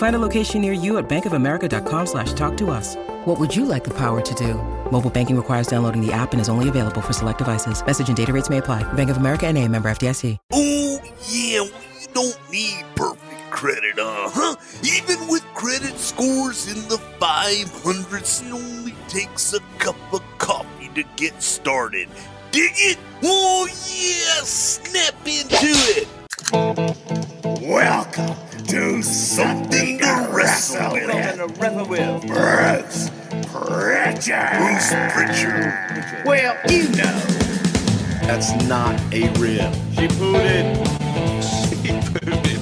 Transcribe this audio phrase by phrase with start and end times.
[0.00, 2.96] Find a location near you at bankofamerica.com slash talk to us.
[3.26, 4.54] What would you like the power to do?
[4.90, 7.84] Mobile banking requires downloading the app and is only available for select devices.
[7.84, 8.82] Message and data rates may apply.
[8.94, 10.38] Bank of America and a member FDIC.
[10.52, 14.56] Oh, yeah, we don't need perfect credit, uh huh?
[14.82, 21.02] Even with credit scores in the 500s, it only takes a cup of coffee to
[21.16, 22.08] get started.
[22.52, 22.98] Dig it?
[23.22, 26.08] Oh, yeah, snap into it.
[27.60, 32.26] Welcome to Something to Wrestle with.
[32.26, 33.10] Bruce
[33.50, 34.58] Prichard.
[34.58, 36.24] Bruce Prichard.
[36.24, 37.20] Well, you know.
[38.22, 39.74] That's not a rib.
[39.96, 40.76] She pooted.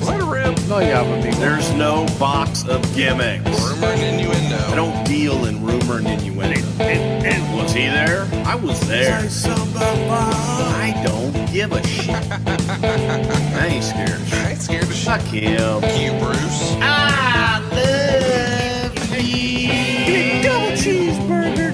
[0.03, 0.59] What a rip.
[0.67, 1.31] No, yeah, but me.
[1.33, 3.45] There's no box of gimmicks.
[3.69, 4.57] Rumor and innuendo.
[4.57, 6.61] I don't deal in rumor and innuendo.
[6.81, 8.27] And, and was he there?
[8.47, 9.19] I was there.
[9.21, 11.18] I don't
[11.53, 12.11] give a shit.
[12.11, 14.11] I ain't scared.
[14.11, 15.05] I ain't scared of shit.
[15.07, 15.81] Fuck him.
[15.81, 16.77] Fuck you, Bruce.
[16.81, 20.43] I love you.
[20.43, 21.73] Double cheeseburger,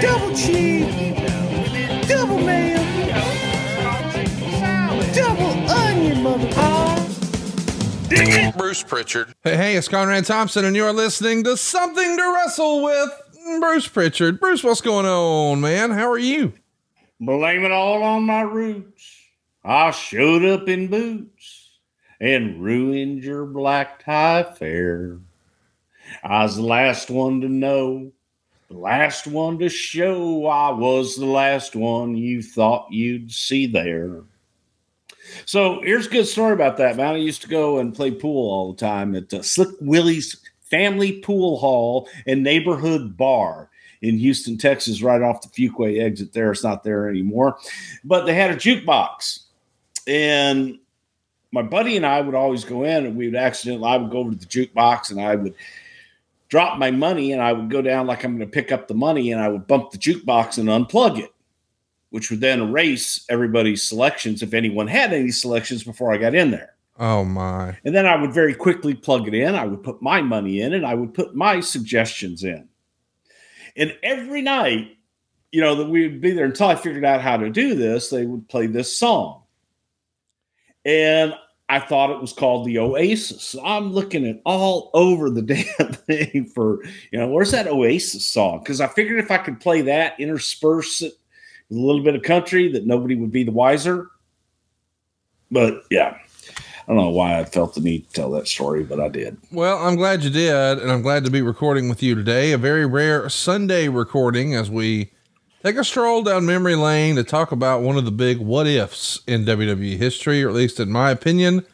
[0.00, 0.94] double cheese,
[2.08, 2.78] double mayo,
[5.14, 6.96] double onion, motherfucker.
[8.56, 9.34] Bruce Prichard.
[9.42, 13.10] Hey, hey, it's Conrad Thompson, and you're listening to Something to Wrestle with
[13.60, 14.40] Bruce Prichard.
[14.40, 15.90] Bruce, what's going on, man?
[15.90, 16.52] How are you?
[17.18, 19.22] Blame it all on my roots.
[19.64, 21.78] I showed up in boots
[22.20, 25.18] and ruined your black tie fair.
[26.22, 28.12] I was the last one to know,
[28.68, 30.46] the last one to show.
[30.46, 34.22] I was the last one you thought you'd see there.
[35.46, 37.14] So here's a good story about that, man.
[37.14, 41.20] I used to go and play pool all the time at uh, Slick Willie's Family
[41.20, 43.70] Pool Hall and Neighborhood Bar
[44.02, 46.52] in Houston, Texas, right off the Fuqua exit there.
[46.52, 47.58] It's not there anymore.
[48.04, 49.44] But they had a jukebox.
[50.06, 50.78] And
[51.52, 54.18] my buddy and I would always go in and we would accidentally, I would go
[54.18, 55.54] over to the jukebox and I would
[56.48, 58.94] drop my money and I would go down like I'm going to pick up the
[58.94, 61.32] money and I would bump the jukebox and unplug it,
[62.10, 66.50] which would then erase everybody's selections if anyone had any selections before I got in
[66.50, 66.74] there.
[66.98, 67.76] Oh, my.
[67.84, 69.54] And then I would very quickly plug it in.
[69.54, 72.68] I would put my money in and I would put my suggestions in.
[73.76, 74.96] And every night,
[75.52, 78.10] you know, that we would be there until I figured out how to do this,
[78.10, 79.42] they would play this song.
[80.84, 81.34] And
[81.68, 83.42] I thought it was called the Oasis.
[83.42, 85.42] So I'm looking at all over the
[85.78, 88.60] damn thing for, you know, where's that Oasis song?
[88.60, 91.14] Because I figured if I could play that, intersperse it
[91.68, 94.08] with a little bit of country, that nobody would be the wiser.
[95.50, 96.18] But yeah,
[96.88, 99.36] I don't know why I felt the need to tell that story, but I did.
[99.50, 102.52] Well, I'm glad you did, and I'm glad to be recording with you today.
[102.52, 105.10] A very rare Sunday recording as we
[105.64, 109.20] take a stroll down memory lane to talk about one of the big what ifs
[109.26, 111.66] in WWE history, or at least in my opinion.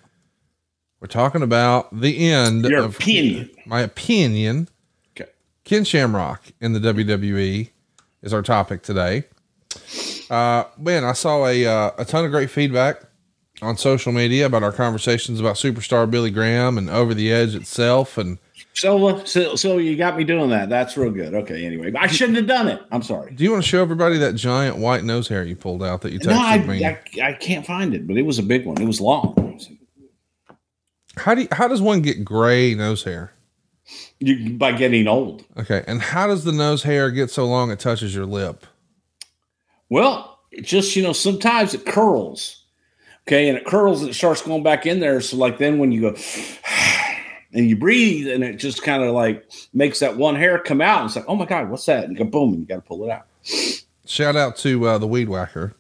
[0.98, 3.50] We're talking about the end Your of opinion.
[3.66, 4.69] my opinion.
[5.14, 5.31] Okay.
[5.64, 7.69] Ken Shamrock in the WWE
[8.22, 9.25] is our topic today.
[10.31, 13.02] Uh, man, I saw a uh, a ton of great feedback
[13.62, 18.19] on social media about our conversations about superstar Billy Graham and Over the Edge itself,
[18.19, 18.38] and
[18.75, 20.69] So, uh, so, so you got me doing that.
[20.69, 21.32] That's real good.
[21.35, 21.64] Okay.
[21.64, 22.82] Anyway, I shouldn't have done it.
[22.91, 23.32] I'm sorry.
[23.32, 26.12] Do you want to show everybody that giant white nose hair you pulled out that
[26.12, 26.85] you texted No, I, me?
[26.85, 28.81] I, I can't find it, but it was a big one.
[28.81, 29.61] It was long.
[31.17, 33.32] how do you, how does one get gray nose hair?
[34.20, 35.44] You, by getting old.
[35.59, 38.64] Okay, and how does the nose hair get so long it touches your lip?
[39.91, 42.62] Well, it just you know sometimes it curls,
[43.26, 45.20] okay, and it curls and it starts going back in there.
[45.20, 46.16] So like then when you go
[47.52, 51.00] and you breathe and it just kind of like makes that one hair come out
[51.00, 52.76] and it's like oh my god what's that and you go boom and you got
[52.76, 53.26] to pull it out.
[54.04, 55.74] Shout out to uh, the Weed Whacker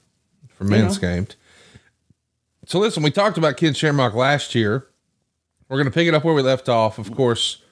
[0.48, 0.88] from You know.
[0.88, 1.36] Manscaped.
[2.66, 4.86] So listen, we talked about Ken Shamrock last year.
[5.68, 6.98] We're going to pick it up where we left off.
[6.98, 7.62] Of course,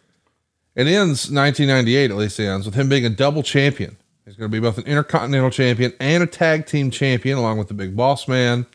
[0.75, 3.97] it ends 1998, at least ends, with him being a double champion.
[4.25, 7.69] He's going to be both an intercontinental champion and a tag team champion, along with
[7.69, 8.67] the big boss man.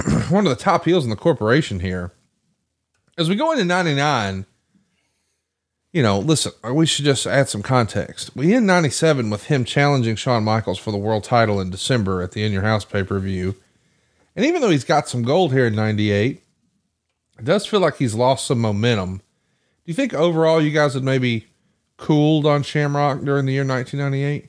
[0.30, 2.12] One of the top heels in the corporation here.
[3.18, 4.46] As we go into 99,
[5.92, 8.34] you know, listen, we should just add some context.
[8.36, 12.32] We end 97 with him challenging Shawn Michaels for the world title in December at
[12.32, 13.56] the In Your House pay per view.
[14.36, 16.42] And even though he's got some gold here in 98,
[17.38, 19.18] it does feel like he's lost some momentum.
[19.18, 19.22] Do
[19.86, 21.46] you think overall you guys had maybe
[21.96, 24.48] cooled on Shamrock during the year 1998?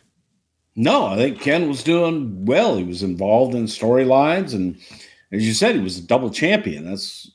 [0.76, 2.78] No, I think Ken was doing well.
[2.78, 4.78] He was involved in storylines, and
[5.32, 6.86] as you said, he was a double champion.
[6.86, 7.32] That's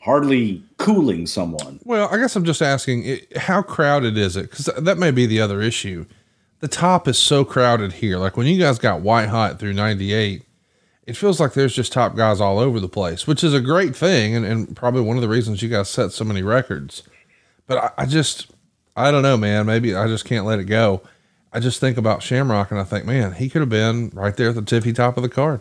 [0.00, 1.80] hardly cooling someone.
[1.84, 4.50] Well, I guess I'm just asking how crowded is it?
[4.50, 6.06] Because that may be the other issue.
[6.60, 8.18] The top is so crowded here.
[8.18, 10.42] Like when you guys got white hot through 98,
[11.06, 13.96] it feels like there's just top guys all over the place, which is a great
[13.96, 14.34] thing.
[14.34, 17.02] And, and probably one of the reasons you guys set so many records.
[17.66, 18.50] But I, I just,
[18.96, 19.66] I don't know, man.
[19.66, 21.02] Maybe I just can't let it go.
[21.52, 24.50] I just think about Shamrock and I think, man, he could have been right there
[24.50, 25.60] at the tippy top of the card.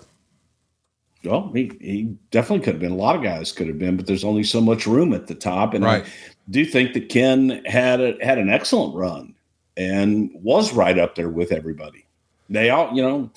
[1.24, 2.92] Well, he, he definitely could have been.
[2.94, 5.36] A lot of guys could have been, but there's only so much room at the
[5.36, 5.74] top.
[5.74, 6.06] And Right.
[6.06, 6.10] I
[6.50, 9.36] do think that Ken had a, had an excellent run
[9.76, 12.06] and was right up there with everybody.
[12.50, 13.30] They all, you know,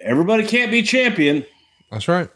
[0.00, 1.44] everybody can't be champion.
[1.90, 2.30] That's right.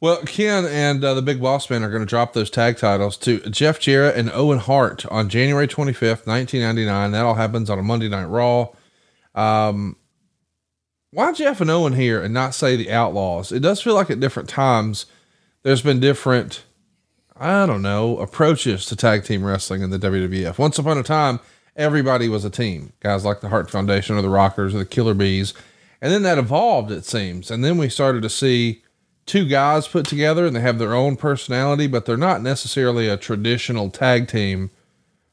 [0.00, 3.16] Well, Ken and uh, the Big Boss Man are going to drop those tag titles
[3.18, 7.12] to Jeff Jarrett and Owen Hart on January 25th, 1999.
[7.12, 8.68] That all happens on a Monday Night Raw.
[9.34, 9.96] Um,
[11.14, 13.52] why Jeff and Owen here and not say the Outlaws?
[13.52, 15.06] It does feel like at different times
[15.62, 16.64] there's been different,
[17.36, 20.58] I don't know, approaches to tag team wrestling in the WWF.
[20.58, 21.38] Once upon a time,
[21.76, 22.92] everybody was a team.
[22.98, 25.54] Guys like the Hart Foundation or the Rockers or the Killer Bees.
[26.02, 27.48] And then that evolved, it seems.
[27.48, 28.82] And then we started to see
[29.24, 33.16] two guys put together and they have their own personality, but they're not necessarily a
[33.16, 34.70] traditional tag team.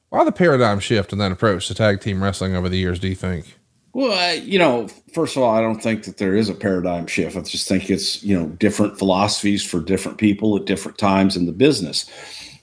[0.10, 3.08] Why the paradigm shift in that approach to tag team wrestling over the years, do
[3.08, 3.58] you think?
[3.94, 7.08] Well, I, you know, first of all, I don't think that there is a paradigm
[7.08, 7.36] shift.
[7.36, 11.46] I just think it's, you know, different philosophies for different people at different times in
[11.46, 12.10] the business.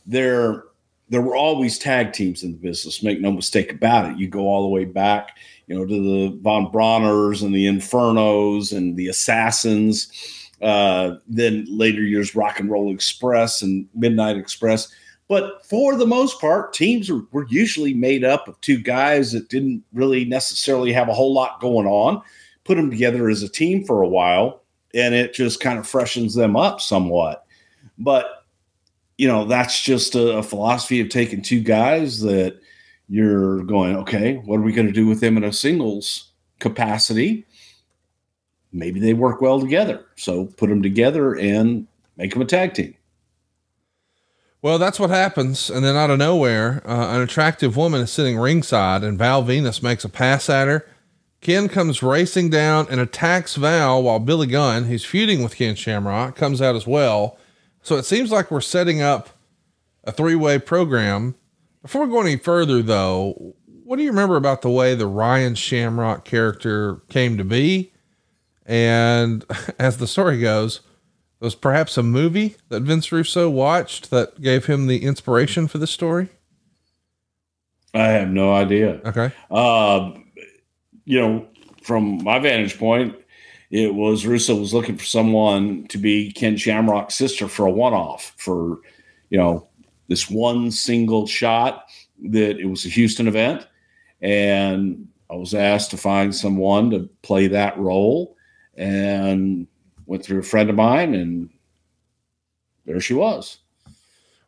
[0.07, 0.65] There,
[1.11, 3.03] there were always tag teams in the business.
[3.03, 4.19] Make no mistake about it.
[4.19, 5.37] You go all the way back,
[5.67, 10.11] you know, to the Von Brauners and the Infernos and the Assassins.
[10.63, 14.89] Uh, then later years, Rock and Roll Express and Midnight Express.
[15.29, 19.51] But for the most part, teams are, were usually made up of two guys that
[19.51, 22.23] didn't really necessarily have a whole lot going on.
[22.65, 24.63] Put them together as a team for a while,
[24.95, 27.45] and it just kind of freshens them up somewhat.
[27.99, 28.39] But
[29.19, 32.59] you know, that's just a, a philosophy of taking two guys that
[33.09, 37.45] you're going, okay, what are we going to do with them in a singles capacity?
[38.73, 40.07] Maybe they work well together.
[40.17, 41.87] So put them together and
[42.17, 42.95] make them a tag team.
[44.61, 45.71] Well, that's what happens.
[45.71, 49.83] And then out of nowhere, uh, an attractive woman is sitting ringside, and Val Venis
[49.83, 50.85] makes a pass at her.
[51.41, 56.35] Ken comes racing down and attacks Val while Billy Gunn, who's feuding with Ken Shamrock,
[56.35, 57.38] comes out as well.
[57.83, 59.31] So it seems like we're setting up
[60.03, 61.37] a three way program.
[61.83, 65.55] Before we go any further, though, what do you remember about the way the Ryan
[65.55, 67.93] Shamrock character came to be?
[68.67, 69.45] And
[69.79, 70.81] as the story goes,
[71.40, 75.90] was perhaps a movie that Vince Russo watched that gave him the inspiration for this
[75.90, 76.28] story.
[77.95, 79.00] I have no idea.
[79.04, 79.33] Okay.
[79.50, 80.12] Uh,
[81.04, 81.47] you know,
[81.83, 83.16] from my vantage point,
[83.71, 88.35] it was Russo was looking for someone to be Ken Shamrock's sister for a one-off
[88.37, 88.80] for,
[89.30, 89.68] you know,
[90.09, 91.85] this one single shot
[92.30, 93.66] that it was a Houston event,
[94.21, 98.37] and I was asked to find someone to play that role,
[98.76, 99.66] and
[100.09, 101.49] went through a friend of mine, and
[102.85, 103.59] there she was.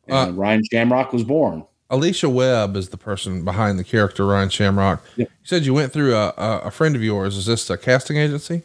[0.09, 1.64] And Ryan Shamrock was born.
[1.88, 5.05] Alicia Webb is the person behind the character Ryan Shamrock.
[5.14, 5.26] Yeah.
[5.26, 7.37] You said you went through a, a, a friend of yours.
[7.37, 8.62] Is this a casting agency?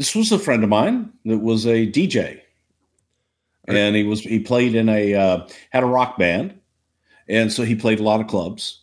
[0.00, 2.40] this was a friend of mine that was a DJ,
[3.68, 6.58] and he was he played in a uh, had a rock band,
[7.28, 8.80] and so he played a lot of clubs,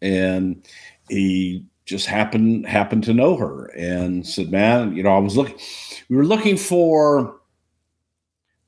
[0.00, 0.64] and
[1.08, 5.56] he just happened happened to know her and said, "Man, you know, I was looking,
[6.08, 7.40] we were looking for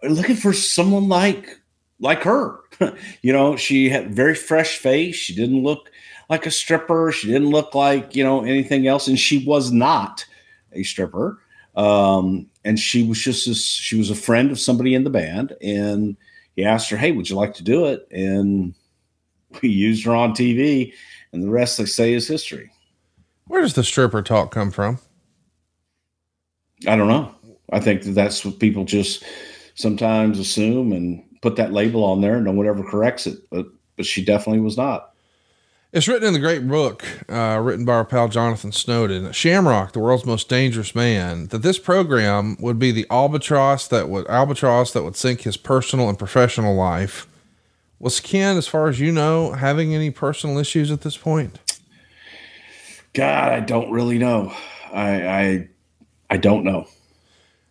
[0.02, 1.60] looking for someone like
[2.00, 2.60] like her.
[3.22, 5.16] you know, she had very fresh face.
[5.16, 5.90] She didn't look
[6.28, 7.12] like a stripper.
[7.12, 10.24] She didn't look like you know anything else, and she was not."
[10.74, 11.38] a stripper,
[11.76, 15.56] um, and she was just this, she was a friend of somebody in the band,
[15.62, 16.16] and
[16.56, 18.74] he asked her, "Hey, would you like to do it?" And
[19.62, 20.92] we used her on TV,
[21.32, 22.70] and the rest, they say, is history.
[23.46, 24.98] Where does the stripper talk come from?
[26.86, 27.34] I don't know.
[27.72, 29.24] I think that that's what people just
[29.74, 33.38] sometimes assume and put that label on there, and no one ever corrects it.
[33.50, 35.10] But but she definitely was not.
[35.92, 40.00] It's written in the great book, uh, written by our pal Jonathan Snowden, Shamrock, the
[40.00, 45.04] world's most dangerous man, that this program would be the albatross that would albatross that
[45.04, 47.28] would sink his personal and professional life.
[48.00, 51.60] Was Ken, as far as you know, having any personal issues at this point?
[53.14, 54.52] God, I don't really know.
[54.92, 55.68] I I,
[56.30, 56.86] I don't know.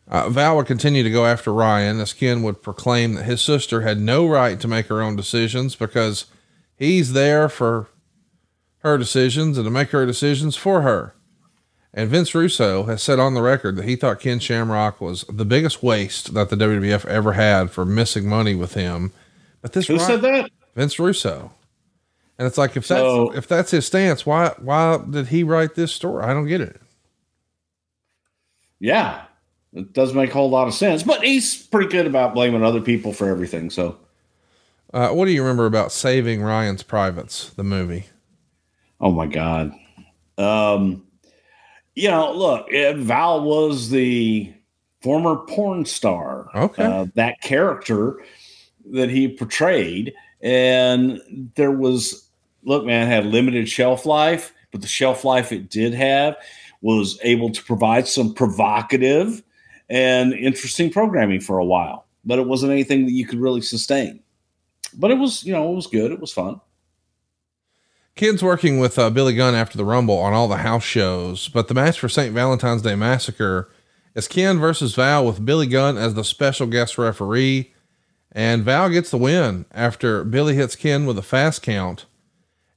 [0.07, 3.81] Uh, Val would continue to go after Ryan as Ken would proclaim that his sister
[3.81, 6.25] had no right to make her own decisions because
[6.75, 7.87] he's there for
[8.79, 11.15] her decisions and to make her decisions for her.
[11.93, 15.45] And Vince Russo has said on the record that he thought Ken Shamrock was the
[15.45, 19.13] biggest waste that the WWF ever had for missing money with him.
[19.61, 20.49] But this Who said that?
[20.75, 21.53] Vince Russo.
[22.39, 25.75] And it's like if that's So- if that's his stance, why why did he write
[25.75, 26.23] this story?
[26.23, 26.79] I don't get it.
[28.79, 29.23] Yeah,
[29.73, 31.03] it does make a whole lot of sense.
[31.03, 33.69] But he's pretty good about blaming other people for everything.
[33.69, 33.97] So
[34.93, 38.05] Uh, what do you remember about Saving Ryan's Privates, the movie?
[39.01, 39.71] Oh my God.
[40.37, 41.03] Um,
[41.95, 44.53] you know, look, Val was the
[45.01, 46.47] former porn star.
[46.55, 46.83] Okay.
[46.83, 48.23] Uh, that character
[48.91, 50.13] that he portrayed.
[50.43, 52.27] And there was,
[52.63, 56.35] look, man, had limited shelf life, but the shelf life it did have
[56.81, 59.41] was able to provide some provocative
[59.89, 62.05] and interesting programming for a while.
[62.25, 64.19] But it wasn't anything that you could really sustain.
[64.93, 66.11] But it was, you know, it was good.
[66.11, 66.59] It was fun.
[68.15, 71.67] Ken's working with uh, Billy Gunn after the Rumble on all the house shows, but
[71.67, 72.33] the match for St.
[72.33, 73.71] Valentine's Day Massacre
[74.13, 77.72] is Ken versus Val with Billy Gunn as the special guest referee.
[78.33, 82.05] And Val gets the win after Billy hits Ken with a fast count.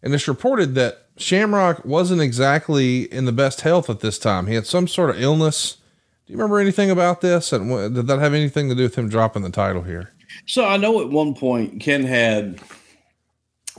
[0.02, 4.46] And it's reported that Shamrock wasn't exactly in the best health at this time.
[4.46, 5.78] He had some sort of illness.
[6.26, 7.52] Do you remember anything about this?
[7.52, 10.12] And did that have anything to do with him dropping the title here?
[10.44, 12.60] So I know at one point Ken had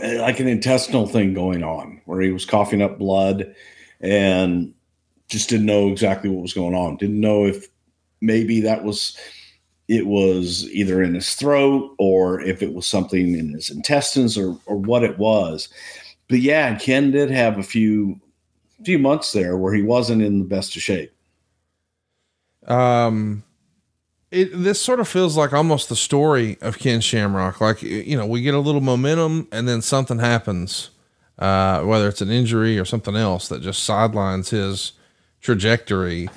[0.02, 3.54] uh, like an intestinal thing going on where he was coughing up blood
[4.02, 4.74] and
[5.30, 6.98] just didn't know exactly what was going on.
[6.98, 7.68] Didn't know if
[8.22, 9.18] maybe that was
[9.88, 14.58] it was either in his throat or if it was something in his intestines or
[14.66, 15.70] or what it was.
[16.28, 18.20] But yeah, Ken did have a few
[18.84, 21.12] few months there where he wasn't in the best of shape.
[22.68, 23.44] um
[24.32, 27.62] it this sort of feels like almost the story of Ken Shamrock.
[27.62, 30.90] Like you know, we get a little momentum and then something happens,
[31.40, 34.94] uh, whether it's an injury or something else that just sidelines his
[35.40, 36.30] trajectory.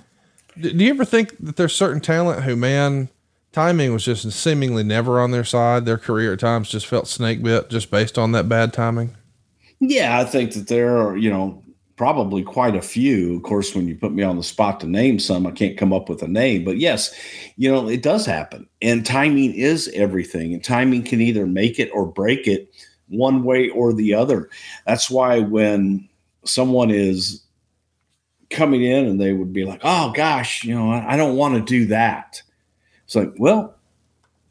[0.58, 3.08] D- do you ever think that there's certain talent who, man,
[3.52, 5.84] timing was just seemingly never on their side?
[5.84, 9.16] Their career at times just felt snake bit just based on that bad timing.
[9.80, 11.62] Yeah, I think that there are, you know,
[11.96, 13.36] probably quite a few.
[13.36, 15.92] Of course, when you put me on the spot to name some, I can't come
[15.92, 16.64] up with a name.
[16.64, 17.14] But yes,
[17.56, 18.66] you know, it does happen.
[18.80, 20.54] And timing is everything.
[20.54, 22.72] And timing can either make it or break it
[23.08, 24.48] one way or the other.
[24.86, 26.08] That's why when
[26.44, 27.44] someone is
[28.50, 31.60] coming in and they would be like, oh gosh, you know, I don't want to
[31.60, 32.42] do that.
[33.10, 33.74] It's like, well,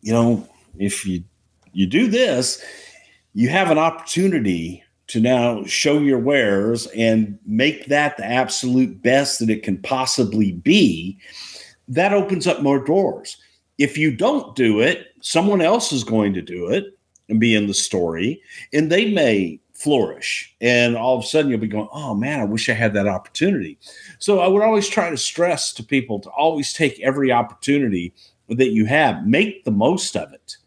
[0.01, 0.45] you know,
[0.77, 1.23] if you
[1.71, 2.61] you do this,
[3.33, 9.39] you have an opportunity to now show your wares and make that the absolute best
[9.39, 11.17] that it can possibly be.
[11.87, 13.37] That opens up more doors.
[13.77, 16.83] If you don't do it, someone else is going to do it
[17.29, 18.41] and be in the story,
[18.73, 20.53] and they may flourish.
[20.59, 23.07] And all of a sudden, you'll be going, Oh man, I wish I had that
[23.07, 23.79] opportunity.
[24.19, 28.13] So I would always try to stress to people to always take every opportunity
[28.49, 30.57] that you have, make the most of it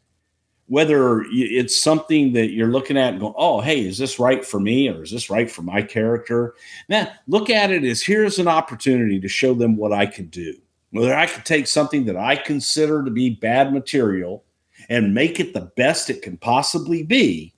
[0.73, 4.59] whether it's something that you're looking at and go, oh, hey, is this right for
[4.59, 6.55] me or is this right for my character?
[6.89, 10.55] Now, look at it as here's an opportunity to show them what I can do.
[10.91, 14.45] Whether I can take something that I consider to be bad material
[14.89, 17.53] and make it the best it can possibly be,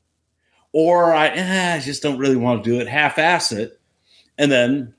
[0.73, 3.81] or I, eh, just don't really want to do it, half ass it,
[4.39, 4.93] and then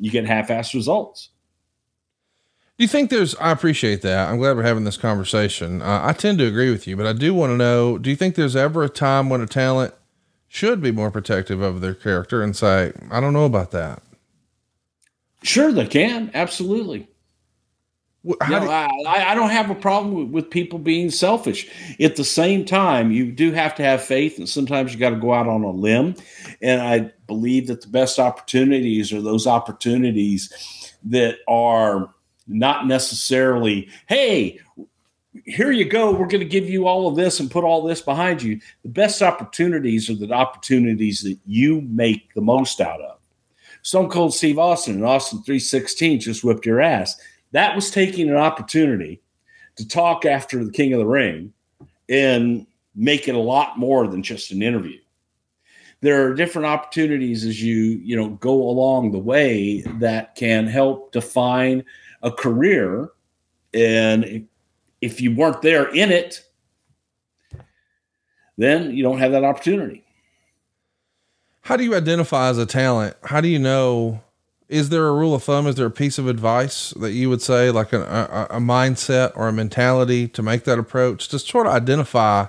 [0.00, 1.28] you get half ass results.
[2.80, 4.30] Do you think there's, I appreciate that.
[4.30, 5.82] I'm glad we're having this conversation.
[5.82, 8.16] Uh, I tend to agree with you, but I do want to know, do you
[8.16, 9.92] think there's ever a time when a talent
[10.48, 14.02] should be more protective of their character and say, I don't know about that?
[15.42, 16.30] Sure, they can.
[16.32, 17.06] Absolutely.
[18.40, 21.70] How No, do- I, I I don't have a problem with, with people being selfish.
[22.00, 25.16] At the same time, you do have to have faith, and sometimes you got to
[25.16, 26.14] go out on a limb.
[26.62, 30.50] And I believe that the best opportunities are those opportunities
[31.04, 32.14] that are
[32.50, 34.60] not necessarily, hey,
[35.44, 36.10] here you go.
[36.10, 38.60] We're going to give you all of this and put all this behind you.
[38.82, 43.18] The best opportunities are the opportunities that you make the most out of.
[43.82, 47.18] Stone Cold Steve Austin and Austin 316 just whipped your ass.
[47.52, 49.22] That was taking an opportunity
[49.76, 51.52] to talk after the King of the Ring
[52.08, 54.98] and make it a lot more than just an interview.
[56.02, 61.12] There are different opportunities as you, you know, go along the way that can help
[61.12, 61.84] define
[62.22, 63.10] a career.
[63.72, 64.46] And
[65.00, 66.44] if you weren't there in it,
[68.56, 70.04] then you don't have that opportunity.
[71.62, 73.16] How do you identify as a talent?
[73.24, 74.22] How do you know?
[74.68, 75.66] Is there a rule of thumb?
[75.66, 79.48] Is there a piece of advice that you would say, like a, a, mindset or
[79.48, 81.28] a mentality to make that approach?
[81.28, 82.46] Just sort of identify,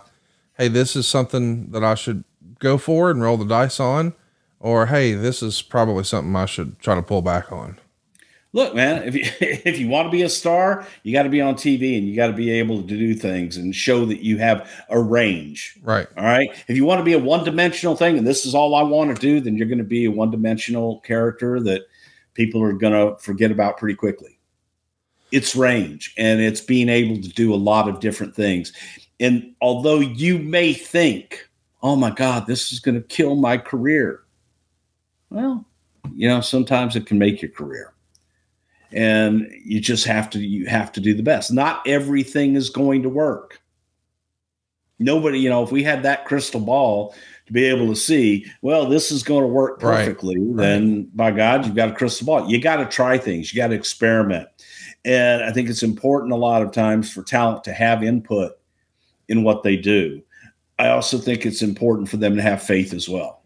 [0.57, 2.23] hey, this is something that I should
[2.59, 4.13] go for and roll the dice on,
[4.59, 7.79] or hey, this is probably something I should try to pull back on
[8.53, 11.41] look, man, if you if you want to be a star, you got to be
[11.41, 14.38] on TV and you got to be able to do things and show that you
[14.38, 15.79] have a range.
[15.84, 16.08] Right.
[16.17, 16.50] All right.
[16.67, 19.15] If you want to be a one dimensional thing and this is all I want
[19.15, 21.84] to do, then you're going to be a one dimensional character that
[22.34, 24.38] people are going to forget about pretty quickly.
[25.31, 28.74] It's range and it's being able to do a lot of different things.
[29.20, 31.48] And although you may think,
[31.84, 34.24] oh my God, this is going to kill my career.
[35.29, 35.65] Well,
[36.13, 37.90] you know, sometimes it can make your career
[38.93, 41.51] and you just have to you have to do the best.
[41.51, 43.62] Not everything is going to work.
[45.00, 47.15] Nobody you know if we had that crystal ball
[47.48, 50.57] to be able to see well this is going to work perfectly right.
[50.57, 51.17] then right.
[51.17, 52.50] by god you've got a crystal ball.
[52.50, 53.53] You got to try things.
[53.53, 54.48] You got to experiment.
[55.03, 58.53] And i think it's important a lot of times for talent to have input
[59.27, 60.21] in what they do.
[60.77, 63.40] I also think it's important for them to have faith as well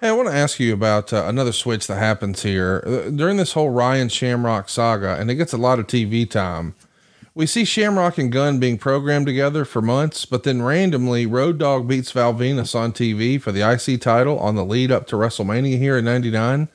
[0.00, 3.36] Hey, I want to ask you about uh, another switch that happens here uh, during
[3.36, 6.76] this whole Ryan Shamrock saga, and it gets a lot of TV time.
[7.34, 11.88] We see Shamrock and Gunn being programmed together for months, but then randomly Road Dog
[11.88, 15.78] beats Val Venis on TV for the IC title on the lead up to WrestleMania
[15.78, 16.68] here in 99.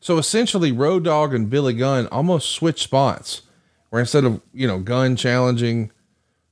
[0.00, 3.42] So essentially, Road Dog and Billy Gunn almost switch spots,
[3.90, 5.92] where instead of, you know, Gunn challenging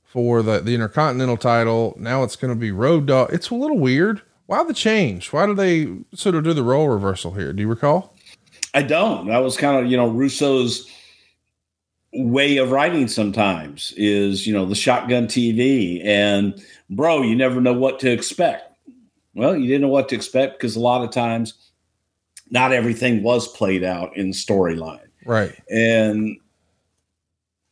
[0.03, 3.33] for the, the Intercontinental title, now it's going to be Road Dog.
[3.33, 4.21] It's a little weird.
[4.49, 5.31] Why the change?
[5.31, 7.53] Why do they sort of do the role reversal here?
[7.53, 8.15] Do you recall?
[8.73, 9.27] I don't.
[9.27, 10.89] That was kind of, you know, Russo's
[12.13, 16.59] way of writing sometimes is, you know, the shotgun TV and
[16.89, 18.75] bro, you never know what to expect.
[19.35, 21.53] Well, you didn't know what to expect because a lot of times
[22.49, 25.09] not everything was played out in storyline.
[25.27, 25.55] Right.
[25.69, 26.39] And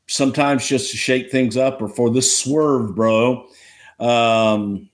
[0.05, 3.47] sometimes just to shake things up or for the swerve, bro.
[3.99, 4.91] Um,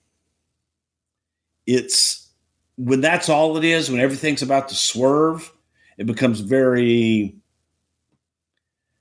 [1.66, 2.30] it's
[2.78, 5.52] when that's all it is, when everything's about to swerve,
[5.98, 7.36] it becomes very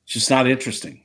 [0.06, 1.02] just not interesting.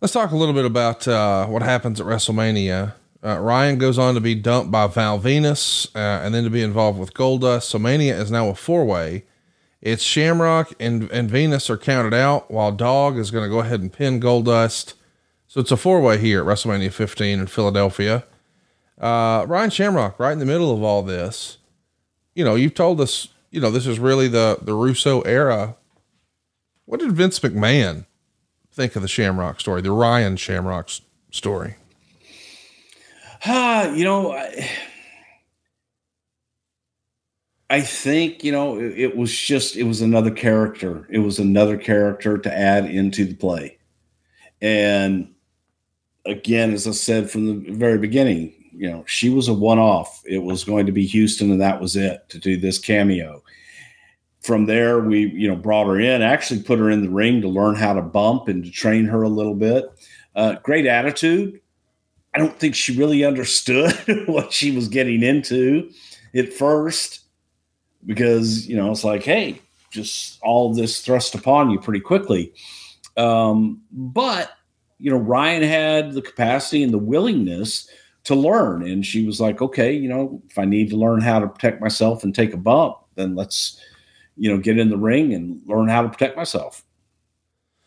[0.00, 2.92] Let's talk a little bit about uh, what happens at WrestleMania.
[3.24, 6.62] Uh, Ryan goes on to be dumped by Val Venis uh, and then to be
[6.62, 7.62] involved with Goldust.
[7.62, 9.24] So Mania is now a four way.
[9.80, 13.80] It's Shamrock and, and Venis are counted out while Dog is going to go ahead
[13.80, 14.92] and pin Goldust.
[15.48, 18.24] So it's a four way here at WrestleMania 15 in Philadelphia.
[19.00, 21.58] Uh, Ryan Shamrock, right in the middle of all this,
[22.34, 25.76] you know, you've told us, you know, this is really the the Russo era.
[26.86, 28.06] What did Vince McMahon
[28.72, 30.90] think of the Shamrock story, the Ryan Shamrock
[31.30, 31.76] story?
[33.46, 34.70] Ah, you know, I,
[37.70, 41.06] I think you know it, it was just it was another character.
[41.10, 43.78] It was another character to add into the play,
[44.62, 45.34] and
[46.24, 50.22] again, as I said from the very beginning, you know, she was a one off.
[50.26, 53.42] It was going to be Houston, and that was it to do this cameo.
[54.42, 57.48] From there, we, you know, brought her in, actually put her in the ring to
[57.48, 59.86] learn how to bump and to train her a little bit.
[60.34, 61.60] Uh, great attitude.
[62.34, 63.92] I don't think she really understood
[64.26, 65.90] what she was getting into
[66.34, 67.20] at first
[68.04, 72.52] because, you know, it's like, hey, just all this thrust upon you pretty quickly.
[73.16, 74.50] Um, but,
[74.98, 77.88] you know, Ryan had the capacity and the willingness
[78.24, 78.82] to learn.
[78.82, 81.80] And she was like, okay, you know, if I need to learn how to protect
[81.80, 83.80] myself and take a bump, then let's,
[84.36, 86.84] you know, get in the ring and learn how to protect myself.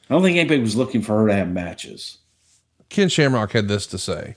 [0.09, 2.19] I don't think anybody was looking for her to have matches.
[2.89, 4.35] Ken Shamrock had this to say.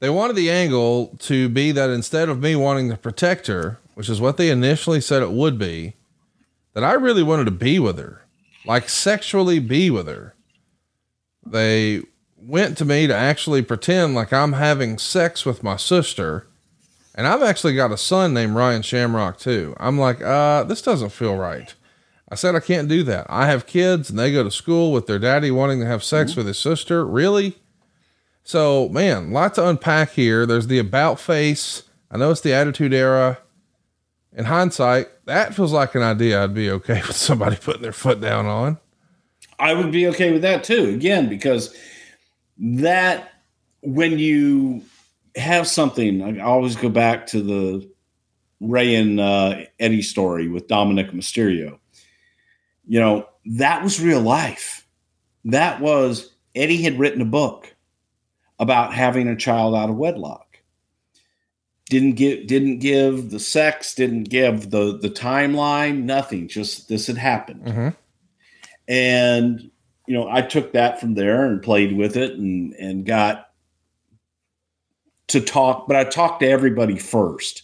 [0.00, 4.10] They wanted the angle to be that instead of me wanting to protect her, which
[4.10, 5.94] is what they initially said it would be,
[6.74, 8.26] that I really wanted to be with her,
[8.66, 10.34] like sexually be with her.
[11.46, 12.02] They
[12.46, 16.46] went to me to actually pretend like I'm having sex with my sister.
[17.14, 19.74] And I've actually got a son named Ryan Shamrock too.
[19.78, 21.74] I'm like, uh, this doesn't feel right.
[22.28, 23.26] I said I can't do that.
[23.28, 26.36] I have kids and they go to school with their daddy wanting to have sex
[26.36, 27.06] with his sister.
[27.06, 27.56] Really?
[28.42, 30.46] So, man, lot to unpack here.
[30.46, 31.84] There's the about face.
[32.10, 33.38] I know it's the attitude era.
[34.32, 38.20] In hindsight, that feels like an idea I'd be okay with somebody putting their foot
[38.20, 38.78] down on.
[39.58, 40.90] I would be okay with that too.
[40.90, 41.74] Again, because
[42.58, 43.32] that
[43.82, 44.82] when you
[45.36, 47.88] have something, I always go back to the
[48.60, 51.78] Rey and uh, Eddie story with Dominik Mysterio.
[52.86, 54.86] You know, that was real life.
[55.44, 57.74] That was Eddie had written a book
[58.58, 60.58] about having a child out of wedlock.
[61.88, 66.48] Didn't give didn't give the sex, didn't give the the timeline, nothing.
[66.48, 67.64] Just this had happened.
[67.64, 67.88] Mm-hmm.
[68.88, 69.70] And
[70.06, 73.50] you know, I took that from there and played with it and and got
[75.28, 77.62] to talk, but I talked to everybody first.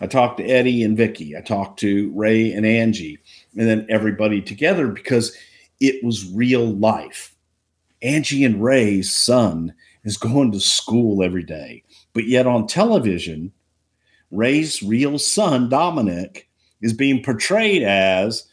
[0.00, 1.36] I talked to Eddie and Vickie.
[1.36, 3.18] I talked to Rey and Angie,
[3.56, 5.36] and then everybody together because
[5.80, 7.34] it was real life.
[8.00, 9.74] Angie and Rey's son
[10.04, 13.52] is going to school every day, but yet on television,
[14.30, 16.44] Rey's real son, Dominik,
[16.80, 18.48] is being portrayed as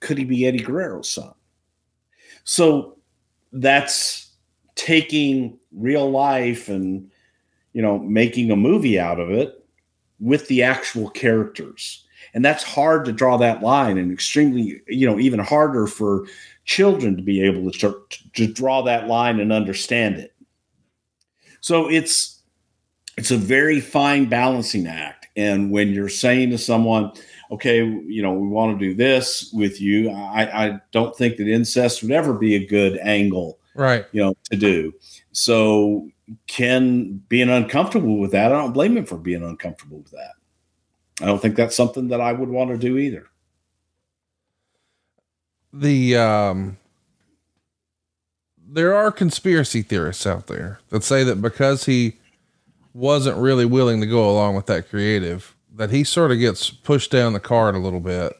[0.00, 1.32] could he be Eddie Guerrero's son?
[2.44, 2.98] So
[3.52, 4.32] that's
[4.74, 7.10] taking real life and
[7.72, 9.64] you know making a movie out of it
[10.20, 12.04] with the actual characters.
[12.32, 16.26] And that's hard to draw that line and extremely you know even harder for
[16.64, 20.34] children to be able to, start to draw that line and understand it.
[21.60, 22.42] So it's
[23.16, 25.28] it's a very fine balancing act.
[25.36, 27.12] And when you're saying to someone
[27.50, 30.10] okay you know we want to do this with you.
[30.10, 34.06] I i don't think that incest would ever be a good angle Right.
[34.12, 34.92] you know to do.
[35.32, 36.08] So
[36.46, 40.32] ken being uncomfortable with that i don't blame him for being uncomfortable with that.
[41.20, 43.26] I don't think that's something that i would want to do either.
[45.72, 46.78] The um
[48.66, 52.16] there are conspiracy theorists out there that say that because he
[52.92, 57.10] wasn't really willing to go along with that creative, that he sort of gets pushed
[57.10, 58.34] down the card a little bit.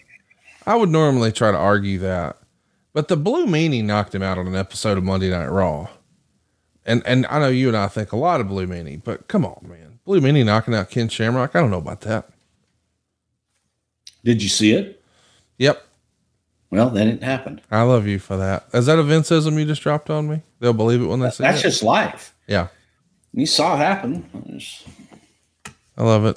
[0.66, 2.38] I would normally try to argue that,
[2.92, 5.88] but the blue meanie knocked him out on an episode of Monday Night Raw.
[6.86, 9.44] And and I know you and I think a lot of Blue Meanie, but come
[9.44, 9.98] on, man.
[10.04, 11.56] Blue Meanie knocking out Ken Shamrock.
[11.56, 12.28] I don't know about that.
[14.22, 15.02] did you see it
[15.58, 15.82] Yep.
[16.70, 17.62] well then it happened.
[17.70, 18.66] I love you for that.
[18.74, 20.42] Is that a Vinceism you just dropped on me?
[20.60, 21.62] They'll believe it when they see that's it.
[21.62, 22.68] That's just life yeah.
[23.32, 24.60] you saw it happen
[25.96, 26.36] I love it.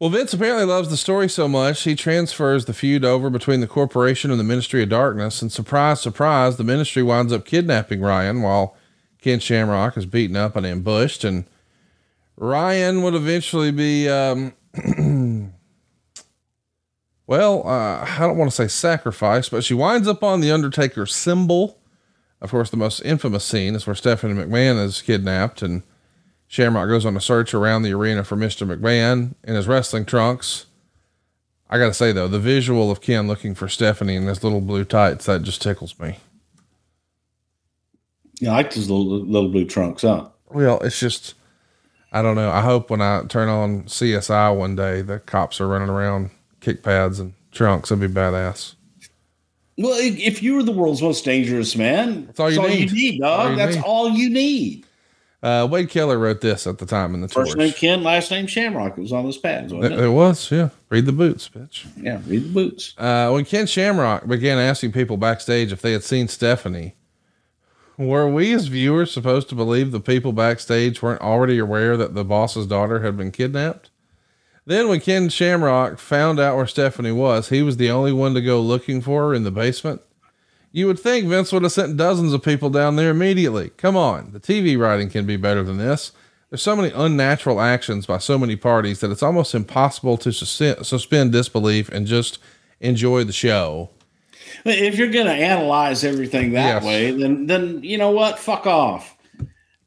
[0.00, 3.66] Well, Vince apparently loves the story so much, he transfers the feud over between the
[3.66, 5.42] corporation and the Ministry of Darkness.
[5.42, 8.74] And surprise, surprise, the ministry winds up kidnapping Ryan while
[9.20, 11.22] Ken Shamrock is beaten up and ambushed.
[11.22, 11.44] And
[12.36, 14.54] Ryan would eventually be, um,
[17.26, 21.14] well, uh, I don't want to say sacrificed, but she winds up on the Undertaker's
[21.14, 21.78] symbol.
[22.40, 25.82] Of course, the most infamous scene is where Stephanie McMahon is kidnapped and
[26.50, 28.66] Shamrock goes on a search around the arena for Mr.
[28.66, 30.66] McMahon in his wrestling trunks.
[31.70, 34.84] I gotta say though, the visual of Ken looking for Stephanie in his little blue
[34.84, 36.18] tights, that just tickles me.
[38.40, 41.34] you like those little, little blue trunks huh Well, it's just,
[42.10, 42.50] I don't know.
[42.50, 46.82] I hope when I turn on CSI one day, the cops are running around kick
[46.82, 47.90] pads and trunks.
[47.90, 48.74] That'd be badass.
[49.78, 53.20] well if you were the world's most dangerous man that's all you need.
[53.20, 53.84] dog All you that's need.
[53.84, 54.84] all you need
[55.42, 57.58] Uh, Wade Keller wrote this at the time in the First torch.
[57.58, 58.98] name Ken, last name Shamrock.
[58.98, 60.04] It was on his pads, wasn't It, it?
[60.04, 60.68] it was, yeah.
[60.90, 61.86] Read the boots, bitch.
[61.96, 62.94] Yeah, read the boots.
[62.98, 66.94] Uh, when Ken Shamrock began asking people backstage if they had seen Stephanie,
[67.96, 72.24] were we as viewers supposed to believe the people backstage weren't already aware that the
[72.24, 73.90] boss's daughter had been kidnapped?
[74.66, 78.42] Then when Ken Shamrock found out where Stephanie was, he was the only one to
[78.42, 80.02] go looking for her in the basement.
[80.72, 83.70] You would think Vince would have sent dozens of people down there immediately.
[83.76, 86.12] Come on, the TV writing can be better than this.
[86.48, 90.86] There's so many unnatural actions by so many parties that it's almost impossible to sus-
[90.88, 92.38] suspend disbelief and just
[92.80, 93.90] enjoy the show.
[94.64, 96.84] If you're going to analyze everything that Yes.
[96.84, 98.38] way, then then you know what?
[98.38, 99.16] Fuck off.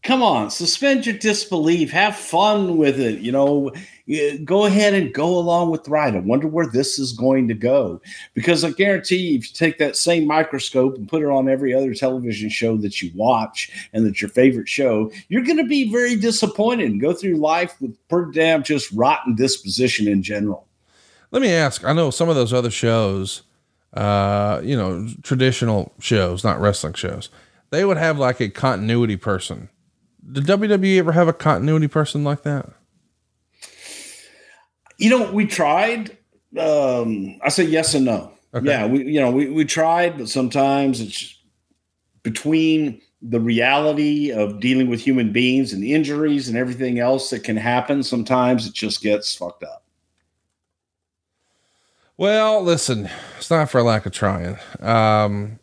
[0.04, 1.90] Come on, suspend your disbelief.
[1.92, 3.22] Have fun with it.
[3.22, 3.72] You know,
[4.44, 6.14] go ahead and go along with the ride.
[6.14, 8.02] I wonder where this is going to go.
[8.34, 11.74] Because I guarantee you, if you take that same microscope and put it on every
[11.74, 15.90] other television show that you watch and that's your favorite show, you're going to be
[15.90, 20.68] very disappointed and go through life with pretty damn just rotten disposition in general.
[21.32, 23.44] Let me ask I know some of those other shows,
[23.94, 27.30] uh, you know, traditional shows, not wrestling shows,
[27.70, 29.70] they would have like a continuity person.
[30.32, 32.70] Did WWE ever have a continuity person like that?
[34.98, 36.18] You know, we tried.
[36.58, 38.32] Um, I say yes and no.
[38.54, 38.68] Okay.
[38.68, 41.36] Yeah, we you know we we tried, but sometimes it's
[42.22, 47.58] between the reality of dealing with human beings and injuries and everything else that can
[47.58, 48.04] happen.
[48.04, 49.84] Sometimes it just gets fucked up.
[52.18, 54.58] Well, listen, it's not for lack of trying.
[54.80, 55.60] Um,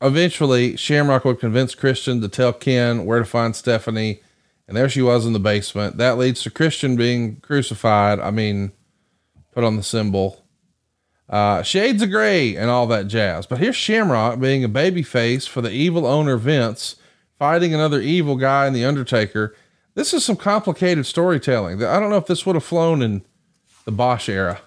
[0.00, 4.20] eventually, Shamrock would convince Christian to tell Ken where to find Stephanie,
[4.66, 5.96] and there she was in the basement.
[5.96, 8.20] That leads to Christian being crucified.
[8.20, 8.72] I mean,
[9.52, 10.44] put on the symbol.
[11.28, 13.46] Uh, shades of gray and all that jazz.
[13.46, 16.96] But here's Shamrock being a baby face for the evil owner Vince,
[17.38, 19.54] fighting another evil guy in the Undertaker.
[19.94, 21.82] This is some complicated storytelling.
[21.82, 23.24] I don't know if this would have flown in
[23.84, 24.60] the Boesch era.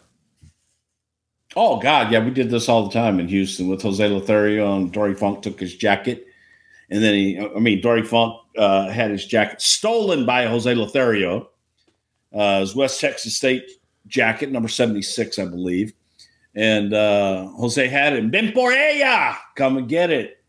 [1.55, 4.91] Oh God, yeah, we did this all the time in Houston with Jose Lothario and
[4.91, 6.25] Dory Funk took his jacket,
[6.89, 11.49] and then he, I mean, Dory Funk uh, had his jacket stolen by Jose Lothario,
[12.33, 13.69] uh, his West Texas State
[14.07, 15.91] jacket, number seventy six, I believe,
[16.55, 18.13] and uh, Jose had
[18.53, 20.41] por ella, come and get it,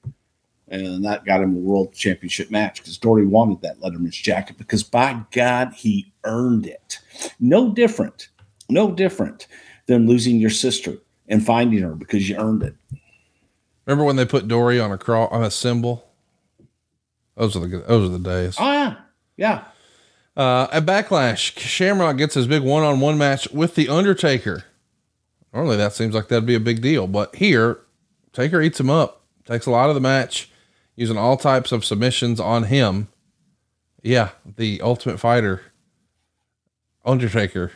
[0.69, 4.85] and that got him a world championship match because Dory wanted that Letterman's jacket because
[4.85, 7.01] by God, he earned it.
[7.41, 8.29] No different,
[8.69, 9.49] no different
[9.93, 10.97] than losing your sister
[11.29, 12.75] and finding her because you earned it.
[13.87, 16.09] Remember when they put Dory on a cross on a symbol?
[17.37, 18.57] Those are the good- those are the days.
[18.59, 18.95] Oh yeah,
[19.37, 19.65] yeah.
[20.37, 24.65] Uh, at Backlash, Shamrock gets his big one-on-one match with the Undertaker.
[25.53, 27.81] Normally, that seems like that'd be a big deal, but here,
[28.33, 29.23] Taker eats him up.
[29.45, 30.51] Takes a lot of the match,
[30.97, 33.09] using all types of submissions on him.
[34.03, 35.61] Yeah, the Ultimate Fighter,
[37.05, 37.73] Undertaker.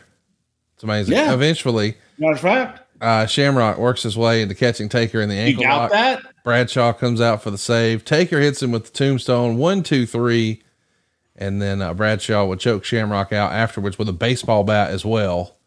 [0.75, 1.15] It's amazing.
[1.15, 1.33] Yeah.
[1.33, 5.41] Eventually, Matter of fact, uh, Shamrock works his way into catching Taker in the you
[5.41, 5.91] ankle got lock.
[5.91, 6.21] that?
[6.43, 8.05] Bradshaw comes out for the save.
[8.05, 9.57] Taker hits him with the tombstone.
[9.57, 10.63] One, two, three.
[11.35, 15.57] And then uh, Bradshaw would choke Shamrock out afterwards with a baseball bat as well.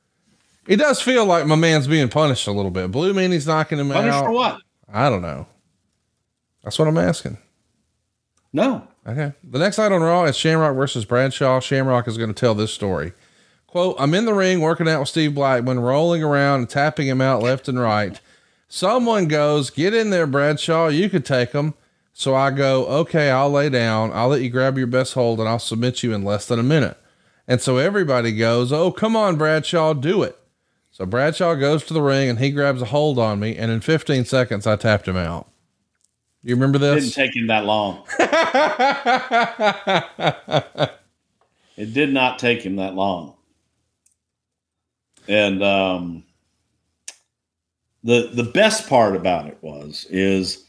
[0.67, 2.91] It does feel like my man's being punished a little bit.
[2.91, 4.25] Blue Meanie's knocking him Punished out.
[4.25, 4.61] Punished for what?
[4.93, 5.47] I don't know.
[6.65, 7.39] That's what I'm asking.
[8.53, 8.87] No.
[9.07, 9.33] Okay.
[9.45, 11.61] The next night on Raw is Shamrock versus Bradshaw.
[11.61, 13.13] Shamrock is going to tell this story.
[13.71, 17.21] Quote, I'm in the ring working out with Steve Blackman, rolling around and tapping him
[17.21, 18.21] out left and right.
[18.69, 20.89] Someone goes, Get in there, Bradshaw.
[20.89, 21.75] You could take him.
[22.13, 24.11] So I go, Okay, I'll lay down.
[24.13, 26.65] I'll let you grab your best hold and I'll submit you in less than a
[26.65, 26.99] minute.
[27.47, 30.37] And so everybody goes, Oh, come on, Bradshaw, do it.
[30.91, 33.57] So Bradshaw goes to the ring and he grabs a hold on me.
[33.57, 35.49] And in 15 seconds, I tapped him out.
[36.43, 37.05] You remember this?
[37.05, 38.05] It Didn't take him that long.
[41.77, 43.35] it did not take him that long.
[45.31, 46.25] And um,
[48.03, 50.65] the the best part about it was is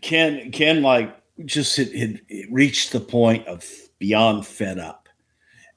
[0.00, 1.14] Ken Ken like
[1.44, 5.10] just had, had reached the point of beyond fed up,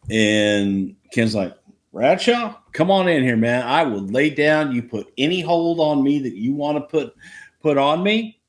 [0.09, 1.53] and Ken's like
[1.91, 3.67] Bradshaw, come on in here, man.
[3.67, 4.71] I will lay down.
[4.71, 7.13] You put any hold on me that you want to put
[7.61, 8.39] put on me,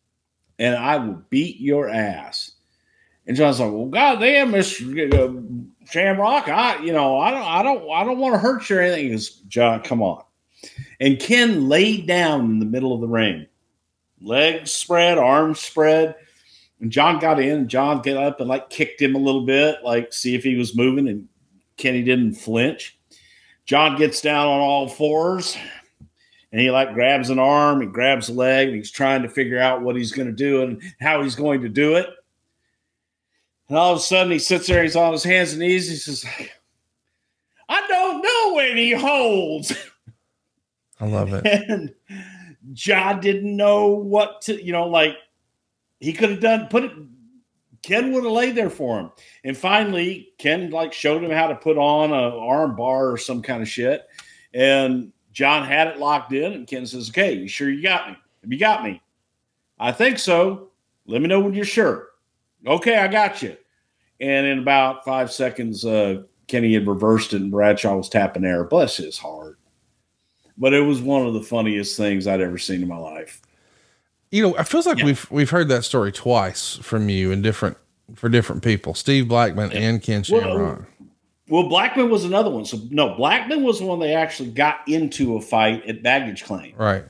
[0.60, 2.51] and I will beat your ass.
[3.26, 5.32] And John's like, well, goddamn, Miss uh,
[5.88, 8.80] Shamrock, I, you know, I don't, I don't, I don't want to hurt you or
[8.80, 9.04] anything.
[9.04, 10.24] He goes, John, come on.
[11.00, 13.46] And Ken laid down in the middle of the ring,
[14.20, 16.16] legs spread, arms spread.
[16.80, 20.12] And John got in, John got up and like kicked him a little bit, like
[20.12, 21.08] see if he was moving.
[21.08, 21.28] And
[21.76, 22.98] Kenny didn't flinch.
[23.66, 25.56] John gets down on all fours
[26.52, 29.58] and he like grabs an arm, he grabs a leg, and he's trying to figure
[29.58, 32.08] out what he's going to do and how he's going to do it.
[33.72, 35.88] And all of a sudden, he sits there, he's on his hands and knees.
[35.88, 36.26] He says,
[37.70, 39.72] I don't know any holds.
[41.00, 41.46] I love it.
[41.70, 41.94] and
[42.74, 45.16] John didn't know what to, you know, like
[46.00, 46.92] he could have done, put it,
[47.80, 49.11] Ken would have laid there for him.
[49.42, 53.40] And finally, Ken like showed him how to put on a arm bar or some
[53.40, 54.06] kind of shit.
[54.52, 58.16] And John had it locked in, and Ken says, Okay, you sure you got me?
[58.42, 59.00] Have you got me?
[59.80, 60.68] I think so.
[61.06, 62.08] Let me know when you're sure.
[62.66, 63.56] Okay, I got you.
[64.22, 68.62] And in about five seconds, uh, Kenny had reversed it and Bradshaw was tapping air.
[68.62, 69.58] Bless his heart.
[70.56, 73.42] But it was one of the funniest things I'd ever seen in my life.
[74.30, 77.76] You know, it feels like we've we've heard that story twice from you in different
[78.14, 78.94] for different people.
[78.94, 80.85] Steve Blackman and Ken Shamrock.
[81.48, 82.64] Well, Blackman was another one.
[82.64, 86.74] So no, Blackman was the one they actually got into a fight at baggage claim.
[86.76, 87.04] Right.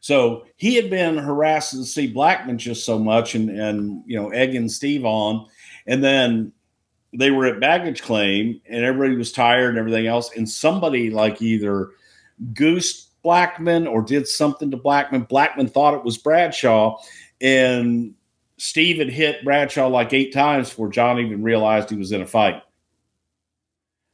[0.00, 4.68] So he had been harassing Steve Blackman just so much and and you know, egging
[4.68, 5.46] Steve on.
[5.86, 6.52] And then
[7.12, 10.34] they were at baggage claim and everybody was tired and everything else.
[10.36, 11.90] And somebody like either
[12.52, 15.22] goosed Blackman or did something to Blackman.
[15.22, 16.98] Blackman thought it was Bradshaw.
[17.40, 18.14] And
[18.58, 22.26] Steve had hit Bradshaw like eight times before John even realized he was in a
[22.26, 22.62] fight.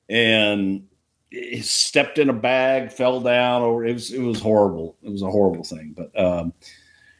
[0.08, 0.86] And
[1.30, 4.96] he stepped in a bag, fell down, or it was it was horrible.
[5.02, 5.94] It was a horrible thing.
[5.96, 6.52] But um,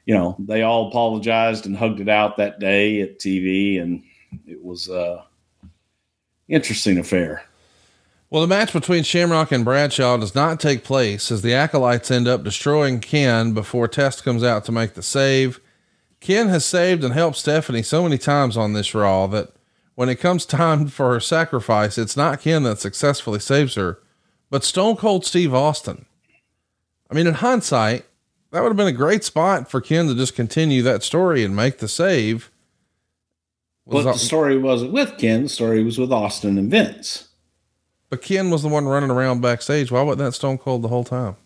[0.05, 4.03] you know, they all apologized and hugged it out that day at TV, and
[4.47, 5.23] it was uh
[6.49, 7.45] interesting affair.
[8.31, 12.29] Well, the match between Shamrock and Bradshaw does not take place as the acolytes end
[12.29, 15.59] up destroying Ken before Test comes out to make the save.
[16.21, 19.53] Ken has saved and helped Stephanie so many times on this Raw that
[19.97, 23.99] when it comes time for her sacrifice, it's not Ken that successfully saves her,
[24.49, 26.07] but Stone Cold Steve Austin.
[27.11, 28.05] I mean, in hindsight,
[28.53, 31.57] that would have been a great spot for Ken to just continue that story and
[31.57, 32.51] make the save.
[33.91, 35.43] Well, the story wasn't with Ken.
[35.43, 37.29] The story was with Austin and Vince.
[38.09, 39.91] But Ken was the one running around backstage.
[39.91, 41.37] Why wasn't that Stone Cold the whole time?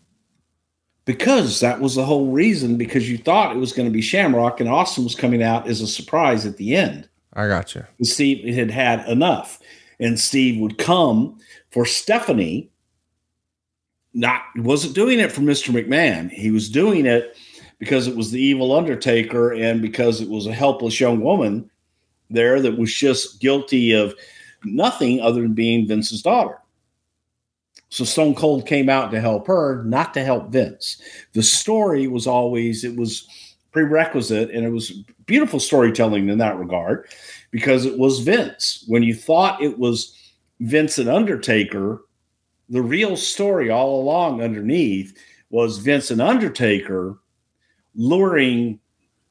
[1.05, 2.77] Because that was the whole reason.
[2.77, 5.81] Because you thought it was going to be Shamrock, and Austin was coming out as
[5.81, 7.09] a surprise at the end.
[7.33, 7.85] I got you.
[8.03, 9.59] Steve had had enough,
[9.99, 11.39] and Steve would come
[11.71, 12.71] for Stephanie.
[14.13, 16.31] Not wasn't doing it for Mister McMahon.
[16.31, 17.37] He was doing it
[17.79, 21.69] because it was the evil Undertaker, and because it was a helpless young woman
[22.35, 24.15] there that was just guilty of
[24.65, 26.59] nothing other than being Vince's daughter.
[27.89, 31.01] So Stone Cold came out to help her, not to help Vince.
[31.33, 33.29] The story was always it was
[33.71, 34.91] prerequisite and it was
[35.27, 37.09] beautiful storytelling in that regard
[37.51, 38.85] because it was Vince.
[38.89, 40.17] When you thought it was
[40.61, 42.03] Vince and Undertaker,
[42.69, 45.17] the real story all along underneath
[45.51, 47.19] was Vince and Undertaker
[47.95, 48.81] luring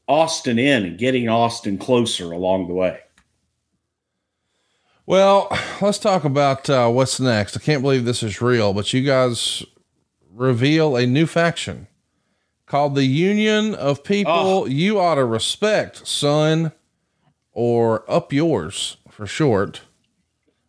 [0.07, 2.99] Austin in and getting Austin closer along the way.
[5.05, 5.49] Well,
[5.81, 7.57] let's talk about uh, what's next.
[7.57, 9.63] I can't believe this is real, but you guys
[10.31, 11.87] reveal a new faction
[12.65, 14.65] called the Union of People Oh.
[14.65, 16.71] You Ought to Respect, son,
[17.51, 19.81] or Up Yours for short.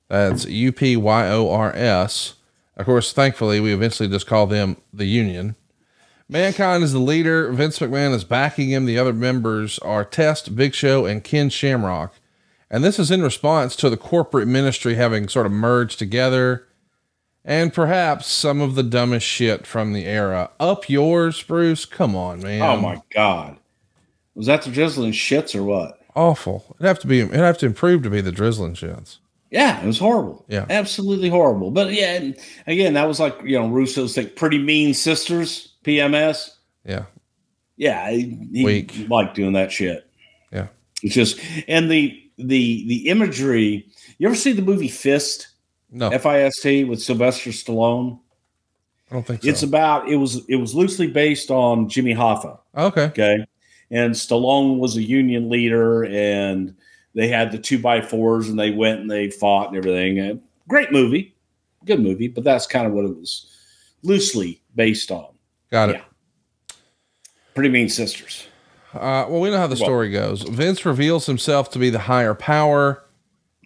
[0.09, 2.35] That's U P Y O R S.
[2.77, 5.55] Of course, thankfully, we eventually just call them the Union.
[6.29, 7.53] Mankind is the leader.
[7.53, 8.87] Vince McMahon is backing him.
[8.87, 12.15] The other members are Test, Big Show, and Ken Shamrock.
[12.71, 16.67] And this is in response to the corporate ministry having sort of merged together
[17.45, 20.51] and perhaps some of the dumbest shit from the era.
[20.59, 21.85] Up yours, Bruce.
[21.85, 22.63] Come on, man.
[22.63, 23.59] Oh my God.
[24.35, 26.01] Was that the drizzling shits or what?
[26.17, 26.65] Awful.
[26.77, 29.19] It'd have to be, it'd have to improve to be the drizzling shits.
[29.51, 30.45] Yeah, it was horrible.
[30.49, 30.67] Yeah.
[30.69, 31.71] Absolutely horrible.
[31.71, 36.51] But yeah, and again, that was like, you know, Russo's like pretty mean sisters, PMS.
[36.85, 37.05] Yeah.
[37.77, 38.11] Yeah.
[38.11, 39.09] He, he Weak.
[39.09, 40.09] liked doing that shit.
[40.53, 40.69] Yeah.
[41.03, 43.87] It's just and the the the imagery.
[44.19, 45.49] You ever see the movie Fist?
[45.91, 46.09] No.
[46.09, 48.19] F I S T with Sylvester Stallone.
[49.11, 49.49] I don't think so.
[49.49, 52.59] It's about it was it was loosely based on Jimmy Hoffa.
[52.77, 53.05] okay.
[53.05, 53.47] Okay.
[53.91, 56.75] And Stallone was a union leader and
[57.15, 60.19] they had the two by fours and they went and they fought and everything.
[60.19, 60.35] Uh,
[60.67, 61.37] great movie.
[61.85, 63.47] Good movie, but that's kind of what it was
[64.03, 65.34] loosely based on.
[65.75, 66.03] Got it.
[67.57, 68.47] Pretty mean sisters.
[68.95, 70.43] Uh, well, we know how the Well- story goes.
[70.43, 73.03] Vince reveals himself to be the higher power,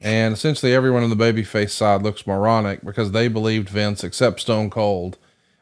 [0.00, 4.70] and essentially everyone on the babyface side looks moronic because they believed Vince, except Stone
[4.70, 5.18] Cold.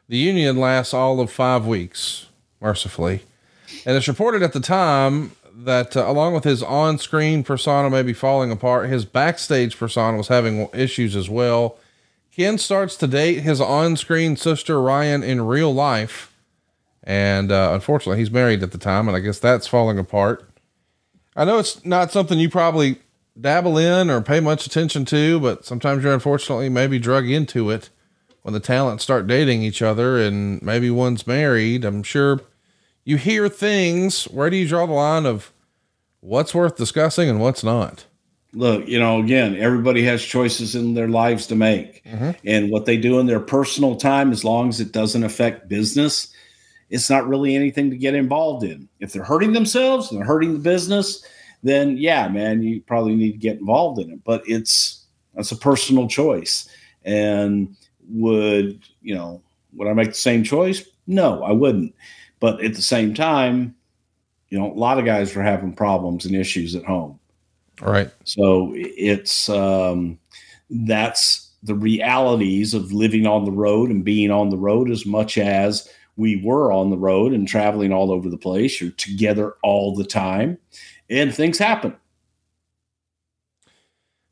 [0.07, 2.27] The union lasts all of five weeks,
[2.61, 3.23] mercifully.
[3.85, 8.13] And it's reported at the time that, uh, along with his on screen persona maybe
[8.13, 11.75] falling apart, his backstage persona was having issues as well.
[12.33, 16.31] Ken starts to date his on screen sister Ryan in real life.
[17.07, 20.47] And uh, unfortunately, he's married at the time, and I guess that's falling apart.
[21.35, 22.97] I know it's not something you probably
[23.39, 27.89] dabble in or pay much attention to, but sometimes you're unfortunately maybe drug into it
[28.41, 31.85] when the talents start dating each other and maybe one's married.
[31.85, 32.41] I'm sure
[33.05, 34.25] you hear things.
[34.25, 35.53] Where do you draw the line of
[36.19, 38.05] what's worth discussing and what's not.
[38.53, 42.01] Look, you know, again, everybody has choices in their lives to make.
[42.43, 46.33] And what they do in their personal time, as long as it doesn't affect business,
[46.89, 48.87] it's not really anything to get involved in.
[48.99, 51.25] If they're hurting themselves and they're hurting the business,
[51.63, 54.23] then yeah, man, you probably need to get involved in it.
[54.23, 56.67] But it's that's a personal choice.
[57.03, 57.75] And
[58.09, 59.41] would, you know,
[59.73, 60.83] would I make the same choice?
[61.07, 61.93] No, I wouldn't.
[62.39, 63.75] But at the same time,
[64.49, 67.19] you know, a lot of guys are having problems and issues at home.
[67.81, 68.09] Right.
[68.23, 70.17] So it's um,
[70.69, 75.37] that's the realities of living on the road and being on the road as much
[75.37, 78.81] as we were on the road and traveling all over the place.
[78.81, 80.57] You're together all the time,
[81.09, 81.95] and things happen.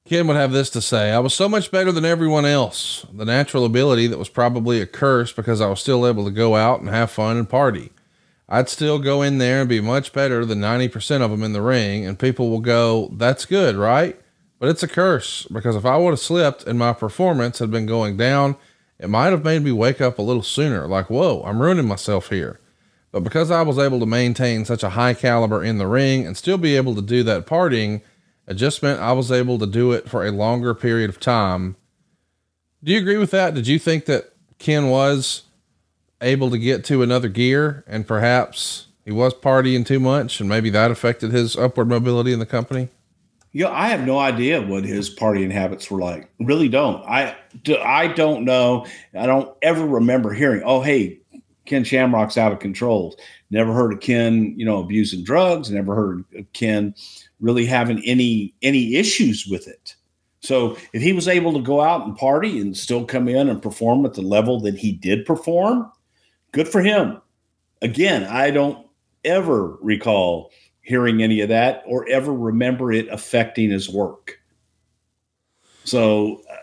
[0.08, 3.06] Ken would have this to say I was so much better than everyone else.
[3.12, 6.56] The natural ability that was probably a curse because I was still able to go
[6.56, 7.92] out and have fun and party.
[8.48, 11.62] I'd still go in there and be much better than 90% of them in the
[11.64, 14.20] ring, and people will go, That's good, right?
[14.60, 17.88] But it's a curse because if I would have slipped and my performance had been
[17.88, 18.56] going down,
[19.00, 20.88] it might have made me wake up a little sooner.
[20.88, 22.60] Like, whoa, I'm ruining myself here.
[23.12, 26.36] But because I was able to maintain such a high caliber in the ring and
[26.36, 28.02] still be able to do that partying,
[28.48, 31.76] it just meant I was able to do it for a longer period of time.
[32.84, 33.54] Do you agree with that?
[33.54, 35.44] Did you think that Ken was
[36.22, 40.70] able to get to another gear and perhaps he was partying too much and maybe
[40.70, 42.90] that affected his upward mobility in the company?
[43.56, 46.30] You know, I have no idea what his partying habits were like.
[46.42, 47.02] Really don't.
[47.06, 47.38] I?
[47.82, 48.86] I don't know.
[49.18, 51.22] I don't ever remember hearing, "Oh, hey,
[51.64, 53.18] Ken Shamrock's out of control."
[53.52, 55.72] Never heard of Ken, you know, abusing drugs.
[55.72, 56.94] Never heard of Ken
[57.40, 59.96] really having any any issues with it.
[60.42, 63.62] So if he was able to go out and party and still come in and
[63.62, 65.90] perform at the level that he did perform,
[66.52, 67.22] good for him.
[67.82, 68.86] Again, I don't
[69.24, 70.52] ever recall
[70.86, 74.40] hearing any of that or ever remember it affecting his work.
[75.84, 76.56] So, uh,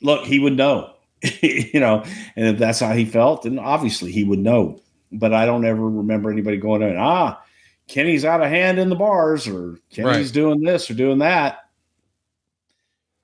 [0.00, 0.94] look, he would know,
[1.42, 2.04] you know,
[2.36, 4.80] and if that's how he felt, then obviously he would know.
[5.10, 7.42] But I don't ever remember anybody going in, ah,
[7.88, 10.32] Kenny's out of hand in the bars or Kenny's Right.
[10.32, 11.64] doing this or doing that.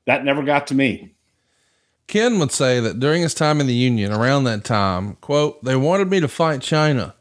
[0.06, 1.12] That never got to me.
[2.08, 5.76] Ken would say that during his time in the Union, around that time, quote, they
[5.76, 7.14] wanted me to fight Chyna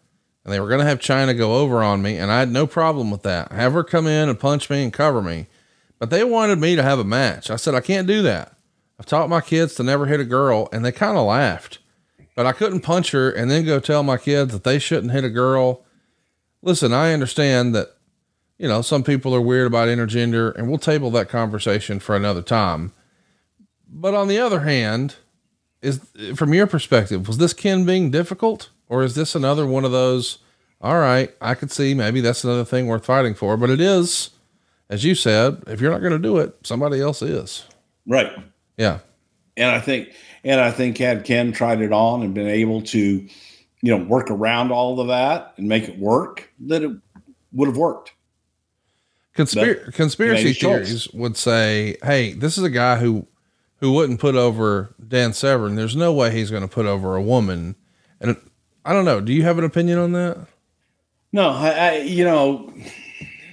[0.43, 2.17] and they were going to have Chyna go over on me.
[2.17, 3.51] And I had no problem with that.
[3.51, 5.47] Have her come in and punch me and cover me.
[5.99, 7.49] But they wanted me to have a match.
[7.49, 8.57] I said, I can't do that.
[8.99, 11.79] I've taught my kids to never hit a girl and they kind of laughed,
[12.35, 15.23] but I couldn't punch her and then go tell my kids that they shouldn't hit
[15.23, 15.83] a girl.
[16.61, 17.95] Listen, I understand that,
[18.57, 22.41] you know, some people are weird about intergender and we'll table that conversation for another
[22.41, 22.91] time.
[23.87, 25.15] But on the other hand,
[25.81, 25.99] is
[26.35, 30.37] from your perspective, was this Ken being difficult or is this another one of those?
[30.79, 34.29] All right, I could see maybe that's another thing worth fighting for, but it is,
[34.87, 37.65] as you said, if you're not going to do it, somebody else is.
[38.05, 38.31] Right.
[38.77, 38.99] Yeah.
[39.57, 40.09] And I think,
[40.43, 44.29] and I think had Ken tried it on and been able to, you know, work
[44.29, 46.91] around all of that and make it work, that it
[47.53, 48.13] would have worked.
[49.35, 50.87] Conspir- But conspiracy he made his choice.
[50.87, 53.25] theories would say, "Hey, this is a guy who
[53.77, 55.75] who wouldn't put over Dan Severn.
[55.75, 57.75] There's no way he's going to put over a woman."
[58.85, 59.21] I don't know.
[59.21, 60.47] Do you have an opinion on that?
[61.31, 62.71] No, I, I, you know,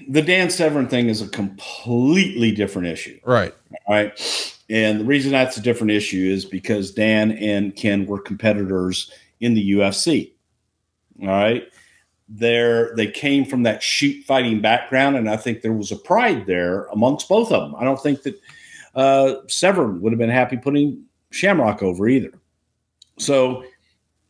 [0.08, 3.18] the Dan Severn thing is a completely different issue.
[3.24, 3.54] Right.
[3.86, 4.56] All right.
[4.68, 9.10] And the reason that's a different issue is because Dan and Ken were competitors
[9.40, 10.32] in the UFC.
[11.22, 11.64] All right.
[12.28, 15.16] They're, they came from that shoot fighting background.
[15.16, 17.74] And I think there was a pride there amongst both of them.
[17.80, 18.40] I don't think that
[18.94, 22.32] uh, Severn would have been happy putting Shamrock over either.
[23.18, 23.64] So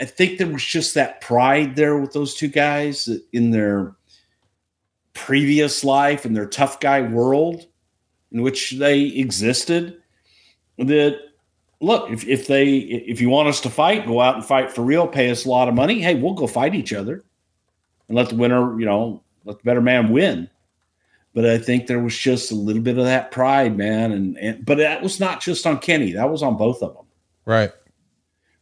[0.01, 3.94] I think there was just that pride there with those two guys in their
[5.12, 7.66] previous life and their tough guy world
[8.32, 10.01] in which they existed
[10.78, 11.18] that
[11.80, 14.82] look if, if they if you want us to fight go out and fight for
[14.82, 17.24] real pay us a lot of money hey we'll go fight each other
[18.09, 20.48] and let the winner you know let the better man win
[21.34, 24.64] but i think there was just a little bit of that pride man and, and
[24.64, 27.05] but that was not just on kenny that was on both of them
[27.51, 27.72] Right.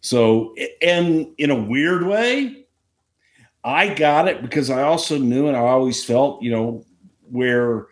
[0.00, 2.64] So, and in a weird way,
[3.64, 6.84] I got it because I also knew and I always felt, you know,
[7.30, 7.86] where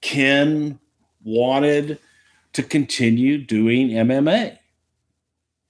[0.00, 0.78] Ken
[1.24, 1.98] wanted
[2.52, 4.58] to continue doing MMA.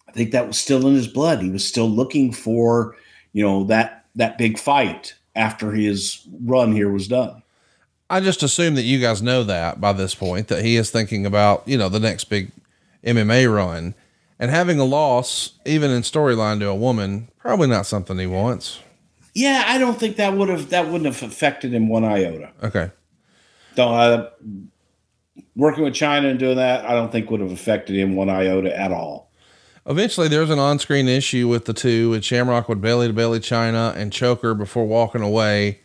[0.08, 1.42] I think that was still in his blood.
[1.42, 2.96] He was still looking for,
[3.32, 7.42] you know, that that big fight after his run here was done.
[8.08, 11.26] I just assume that you guys know that by this point that he is thinking
[11.26, 12.50] about, you know, the next big
[13.04, 13.94] MMA run
[14.38, 18.80] and having a loss, even in storyline to a woman, probably not something he wants.
[19.34, 22.50] Yeah, I don't think that would have that wouldn't have affected him one iota.
[22.62, 22.90] Okay.
[23.74, 24.30] Don't uh,
[25.54, 28.78] working with Chyna and doing that, I don't think would have affected him one iota
[28.78, 29.30] at all.
[29.88, 33.94] Eventually, there's an on-screen issue with the two, and Shamrock would belly to belly Chyna
[33.94, 35.80] and choke her before walking away.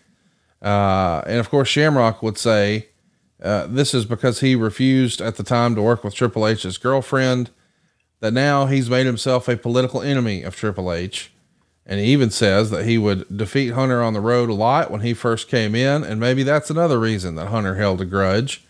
[0.61, 2.87] Uh, and of course, Shamrock would say
[3.43, 7.51] uh, this is because he refused at the time to work with Triple H's girlfriend.
[8.21, 11.31] That now he's made himself a political enemy of Triple H.
[11.85, 15.01] And he even says that he would defeat Hunter on the road a lot when
[15.01, 16.03] he first came in.
[16.03, 18.63] And maybe that's another reason that Hunter held a grudge.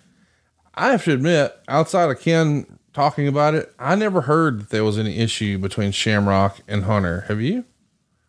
[0.73, 4.83] I have to admit, outside of Ken talking about it, I never heard that there
[4.83, 7.25] was any issue between Shamrock and Hunter.
[7.27, 7.65] Have you?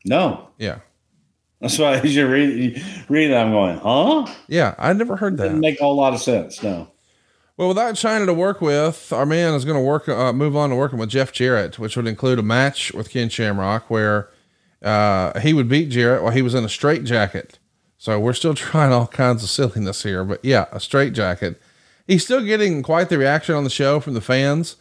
[0.04, 0.48] No.
[0.58, 0.80] Yeah.
[1.60, 4.26] That's why as you read, read it, I'm going, huh?
[4.48, 5.44] Yeah, I never heard that.
[5.44, 6.62] Didn't make a whole lot of sense.
[6.62, 6.91] No.
[7.62, 10.70] Well, without Chyna to work with, our man is going to work, uh, move on
[10.70, 14.28] to working with Jeff Jarrett, which would include a match with Ken Shamrock where
[14.82, 17.60] uh, he would beat Jarrett while he was in a straight jacket.
[17.98, 21.62] So we're still trying all kinds of silliness here, but yeah, a straight jacket.
[22.04, 24.74] He's still getting quite the reaction on the show from the fans.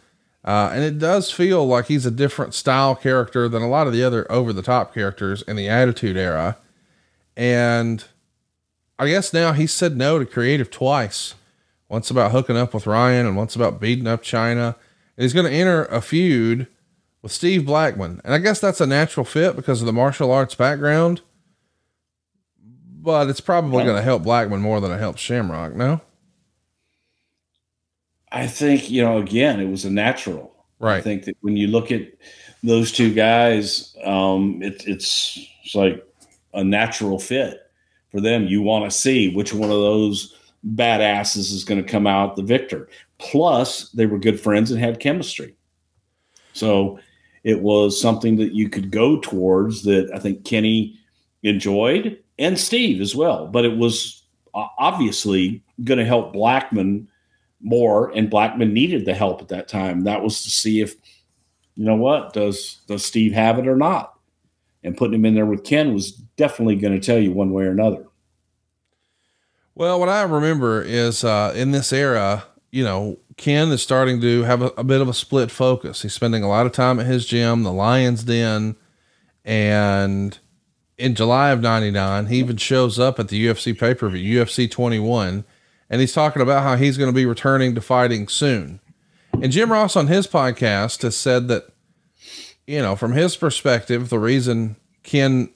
[0.44, 3.94] Uh, and it does feel like he's a different style character than a lot of
[3.94, 6.58] the other over the top characters in the Attitude Era.
[7.38, 8.04] And
[8.98, 11.36] I guess now he said no to creative twice
[11.92, 14.76] once about hooking up with Ryan and once about beating up Chyna.
[15.18, 16.68] And he's going to enter a feud
[17.22, 18.22] with Steve Blackman.
[18.24, 21.20] And I guess that's a natural fit because of the martial arts background.
[22.64, 26.00] But it's probably going to help Blackman more than it helps Shamrock, no?
[28.32, 30.56] I think, you know, again, it was a natural.
[30.80, 31.00] Right.
[31.00, 32.08] I think that when you look at
[32.64, 36.08] those two guys, um, it, it's, it's like
[36.54, 37.60] a natural fit
[38.12, 38.48] for them.
[38.48, 40.38] You want to see which one of those
[40.76, 42.88] badasses is going to come out the victor.
[43.18, 45.56] Plus, they were good friends and had chemistry.
[46.54, 47.00] So
[47.44, 51.00] it was something that you could go towards that I think Kenny
[51.44, 53.48] enjoyed and Steve as well.
[53.48, 57.08] But it was obviously going to help Blackman
[57.62, 60.04] more, and Blackman needed the help at that time.
[60.04, 60.96] That was to see if,
[61.76, 64.14] you know what, does does Steve have it or not?
[64.84, 67.66] And putting him in there with Ken was definitely going to tell you one way
[67.66, 68.08] or another.
[69.76, 74.44] Well, what I remember is uh, in this era, you know, Ken is starting to
[74.44, 76.02] have a, a, bit of a split focus.
[76.02, 78.76] He's spending a lot of time at his gym, the Lions Den,
[79.46, 80.38] and
[80.98, 84.70] in July of 99, he even shows up at the UFC pay per view, UFC
[84.70, 85.44] 21,
[85.90, 88.80] and he's talking about how he's going to be returning to fighting soon.
[89.34, 91.70] And Jim Ross on his podcast has said that,
[92.68, 95.50] you know, from his perspective, the reason Ken,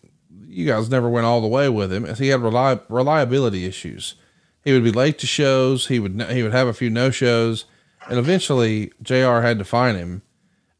[0.56, 4.16] you guys never went all the way with him he had reli- reliability issues.
[4.64, 5.88] He would be late to shows.
[5.88, 7.66] He would, he would have a few no shows
[8.08, 10.22] and eventually JR had to find him.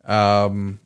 [0.06, 0.80] Um,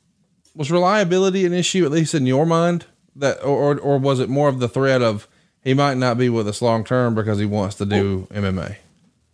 [0.56, 2.86] was reliability an issue, at least in your mind
[3.16, 5.28] that, or, or was it more of the threat of,
[5.62, 8.78] he might not be with us long term because he wants to do well, MMA.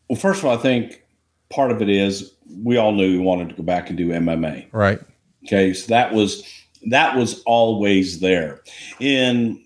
[0.09, 1.03] Well, first of all, I think
[1.49, 2.33] part of it is
[2.63, 4.67] we all knew he wanted to go back and do MMA.
[4.71, 4.99] Right.
[5.45, 5.73] Okay.
[5.73, 6.43] So that was
[6.85, 8.61] that was always there.
[8.99, 9.65] In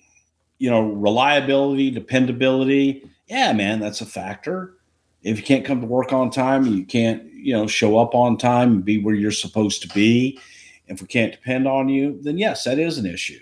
[0.59, 4.75] you know, reliability, dependability, yeah, man, that's a factor.
[5.23, 8.37] If you can't come to work on time, you can't, you know, show up on
[8.37, 10.39] time and be where you're supposed to be.
[10.87, 13.39] If we can't depend on you, then yes, that is an issue.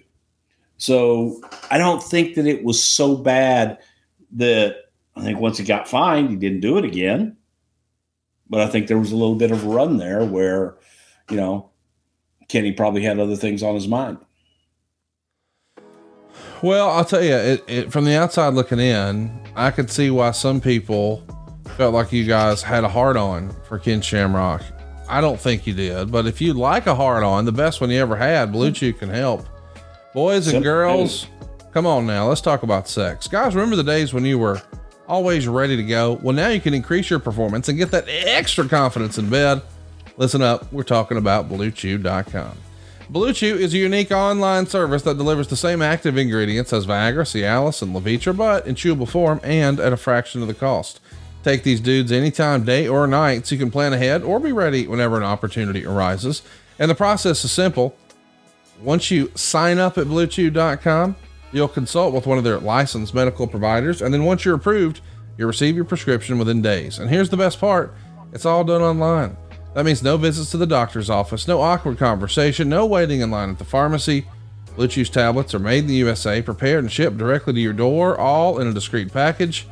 [0.78, 3.80] So I don't think that it was so bad
[4.34, 4.76] that
[5.16, 7.38] I think once he got fined, he didn't do it again.
[8.50, 10.78] But I think there was a little bit of a run there where,
[11.30, 11.72] you know,
[12.48, 14.18] Kenny probably had other things on his mind.
[16.62, 20.32] Well, I'll tell you, it, it, from the outside looking in, I could see why
[20.32, 21.24] some people
[21.76, 24.64] felt like you guys had a hard on for Ken Shamrock.
[25.08, 27.92] I don't think you did, but if you like a hard on, the best one
[27.92, 29.46] you ever had, Blue Chew can help.
[30.14, 31.28] Boys and girls,
[31.72, 33.28] come on now, let's talk about sex.
[33.28, 34.60] Guys, remember the days when you were
[35.08, 36.14] always ready to go?
[36.24, 39.62] Well, now you can increase your performance and get that extra confidence in bed.
[40.18, 42.58] Listen up, we're talking about BlueChew.com.
[43.12, 47.84] BlueChew is a unique online service that delivers the same active ingredients as Viagra, Cialis,
[47.84, 51.00] and Levitra, but in chewable form and at a fraction of the cost.
[51.44, 54.88] Take these dudes anytime, day or night, so you can plan ahead or be ready
[54.88, 56.42] whenever an opportunity arises.
[56.80, 57.96] And the process is simple.
[58.82, 61.16] Once you sign up at BlueChew.com,
[61.52, 65.00] you'll consult with one of their licensed medical providers, and then once you're approved,
[65.38, 66.98] you'll receive your prescription within days.
[66.98, 67.94] And here's the best part
[68.34, 69.38] it's all done online.
[69.74, 73.52] That means no visits to the doctor's office, no awkward conversation, no waiting in line
[73.52, 74.26] at the pharmacy.
[74.76, 78.18] Blue Chew's tablets are made in the USA, prepared and shipped directly to your door,
[78.18, 79.68] all in a discreet package.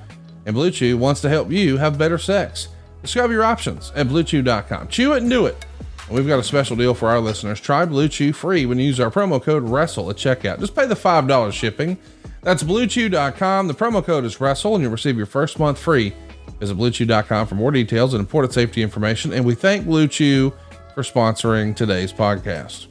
[0.46, 2.68] And Blue Chew wants to help you have better sex.
[3.02, 4.88] Discover your options at BlueChew.com.
[4.88, 5.66] Chew it and do it.
[6.08, 7.60] And we've got a special deal for our listeners.
[7.60, 10.60] Try Blue Chew free when you use our promo code WRESTLE at checkout.
[10.60, 11.98] Just pay the $5 shipping.
[12.42, 13.68] That's BlueChew.com.
[13.68, 16.14] The promo code is WRESTLE, and you'll receive your first month free
[16.60, 19.34] Visit BlueChew.com for more details and important safety information.
[19.34, 20.54] And we thank Blue Chew
[20.94, 22.88] for sponsoring today's podcast.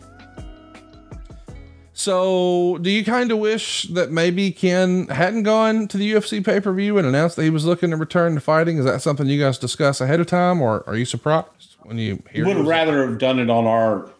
[1.96, 6.60] So, do you kind of wish that maybe Ken hadn't gone to the UFC pay
[6.60, 8.78] per view and announced that he was looking to return to fighting?
[8.78, 12.20] Is that something you guys discuss ahead of time, or are you surprised when you
[12.32, 12.46] hear?
[12.46, 14.10] Would rather have done it on our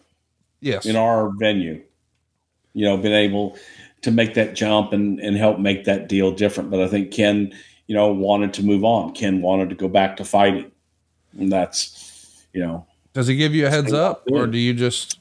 [0.61, 1.83] yes in our venue.
[2.73, 3.57] You know, been able
[4.03, 6.71] to make that jump and and help make that deal different.
[6.71, 7.53] But I think Ken,
[7.87, 9.13] you know, wanted to move on.
[9.13, 10.71] Ken wanted to go back to fighting,
[11.37, 12.85] and that's you know.
[13.13, 15.19] Does he give you a heads up, or do you just?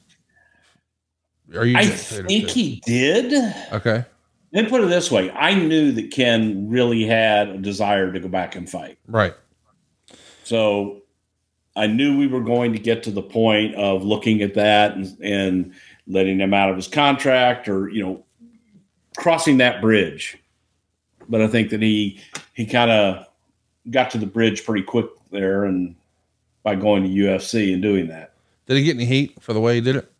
[1.54, 1.76] Are you?
[1.76, 3.54] I think he did.
[3.72, 4.04] Okay.
[4.52, 8.28] Then put it this way: I knew that Ken really had a desire to go
[8.28, 8.98] back and fight.
[9.06, 9.34] Right.
[10.44, 11.02] So
[11.76, 15.16] I knew we were going to get to the point of looking at that and,
[15.22, 15.74] and
[16.06, 18.24] letting him out of his contract or, you know,
[19.16, 20.38] crossing that bridge.
[21.28, 22.20] But I think that he
[22.54, 23.26] he kind of
[23.90, 25.94] got to the bridge pretty quick there and
[26.62, 28.34] by going to UFC and doing that.
[28.66, 30.10] Did he get any heat for the way he did it?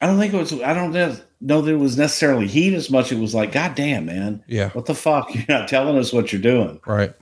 [0.00, 2.90] I don't think it was I don't know know that it was necessarily heat as
[2.90, 3.12] much.
[3.12, 4.42] It was like, God damn, man.
[4.46, 4.70] Yeah.
[4.70, 5.34] What the fuck?
[5.34, 6.80] You're not telling us what you're doing.
[6.86, 7.14] Right.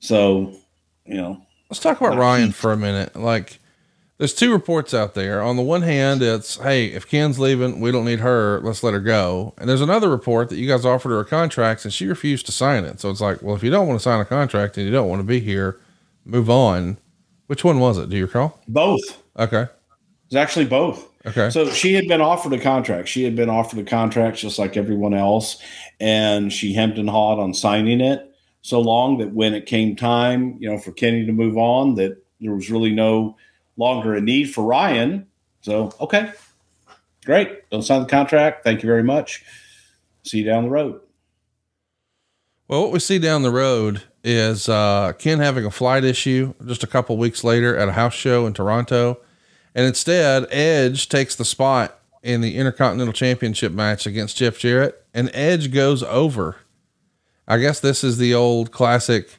[0.00, 0.54] So,
[1.04, 1.42] you know.
[1.70, 3.16] Let's talk about Ryan for a minute.
[3.16, 3.58] Like,
[4.18, 5.42] there's two reports out there.
[5.42, 8.60] On the one hand, it's hey, if Ken's leaving, we don't need her.
[8.62, 9.54] Let's let her go.
[9.58, 12.52] And there's another report that you guys offered her a contract and she refused to
[12.52, 13.00] sign it.
[13.00, 15.08] So it's like, well, if you don't want to sign a contract and you don't
[15.08, 15.80] want to be here,
[16.24, 16.96] move on.
[17.46, 18.08] Which one was it?
[18.08, 18.60] Do you recall?
[18.66, 19.22] Both.
[19.38, 19.66] Okay.
[20.26, 21.08] It's actually both.
[21.26, 21.50] Okay.
[21.50, 23.08] So she had been offered a contract.
[23.08, 25.58] She had been offered a contract just like everyone else,
[26.00, 30.56] and she hemmed and hawed on signing it so long that when it came time,
[30.58, 33.36] you know, for Kenny to move on, that there was really no
[33.76, 35.26] longer a need for Ryan.
[35.62, 36.32] So okay,
[37.24, 37.68] great.
[37.70, 38.64] Don't sign the contract.
[38.64, 39.44] Thank you very much.
[40.22, 41.00] See you down the road.
[42.68, 46.82] Well, what we see down the road is uh, Ken having a flight issue just
[46.82, 49.18] a couple weeks later at a house show in Toronto.
[49.72, 55.30] And instead, Edge takes the spot in the Intercontinental Championship match against Jeff Jarrett, and
[55.32, 56.56] Edge goes over.
[57.46, 59.38] I guess this is the old classic.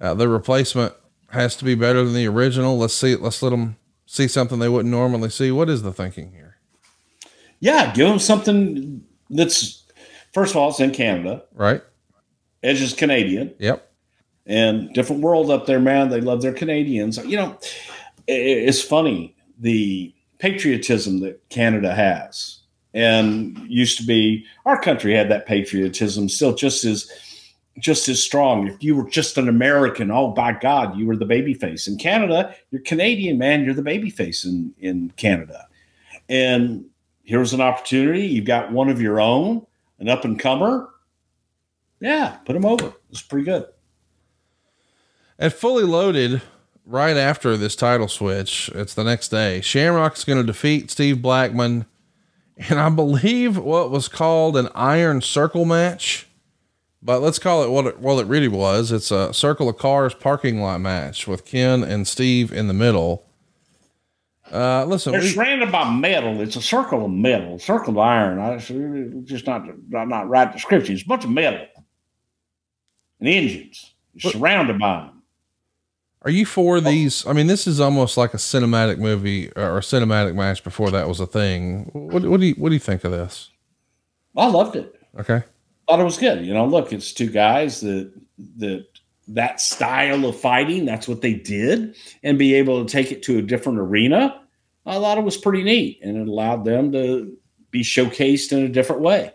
[0.00, 0.94] Uh, the replacement
[1.34, 2.78] has to be better than the original.
[2.78, 3.14] Let's see.
[3.14, 3.76] Let's let them
[4.06, 5.52] see something they wouldn't normally see.
[5.52, 6.56] What is the thinking here?
[7.60, 9.84] Yeah, give them something that's
[10.32, 11.44] first of all, it's in Canada.
[11.54, 11.82] Right.
[12.62, 13.54] Edge is Canadian.
[13.58, 13.90] Yep.
[14.46, 16.08] and different world up there, man.
[16.08, 17.18] They love their Canadians.
[17.18, 17.58] You know,
[18.26, 22.60] it's funny the patriotism that Canada has,
[22.92, 27.10] and used to be our country had that patriotism still just as
[27.78, 28.68] just as strong.
[28.68, 31.86] If you were just an American, oh by God, you were the baby face.
[31.86, 33.64] In Canada, you're Canadian, man.
[33.64, 35.66] You're the baby face in in Canada,
[36.28, 36.84] and
[37.24, 38.26] here's an opportunity.
[38.26, 39.66] You've got one of your own,
[39.98, 40.88] an up and comer.
[42.00, 42.92] Yeah, put him over.
[43.10, 43.66] It's pretty good.
[45.38, 46.42] At fully loaded,
[46.86, 49.60] right after this title switch, it's the next day.
[49.60, 51.86] Shamrock's going to defeat Steve Blackman,
[52.56, 56.23] and I believe what was called an Iron Circle match,
[57.04, 58.90] but let's call it what it, what it really was.
[58.90, 63.26] It's a Circle of Cars parking lot match with Ken and Steve in the middle.
[64.52, 66.40] Uh, listen, They're we- surrounded by metal.
[66.40, 68.38] It's a circle of metal, circle of iron.
[68.38, 70.94] I it's just not not, not right description.
[70.94, 71.66] It's a bunch of metal
[73.20, 73.94] and engines.
[74.14, 75.22] You're surrounded by them.
[76.22, 77.26] Are you for these?
[77.26, 81.06] I mean, this is almost like a cinematic movie or a cinematic match before that
[81.06, 81.90] was a thing.
[81.92, 83.50] What, what do you what do you think of this?
[84.36, 84.94] I loved it.
[85.18, 85.42] Okay.
[85.88, 86.44] Thought it was good.
[86.44, 88.12] You know, look, it's two guys that
[88.56, 88.86] that
[89.28, 90.84] that style of fighting.
[90.84, 94.40] That's what they did, and be able to take it to a different arena.
[94.86, 97.36] I thought it was pretty neat, and it allowed them to
[97.70, 99.32] be showcased in a different way.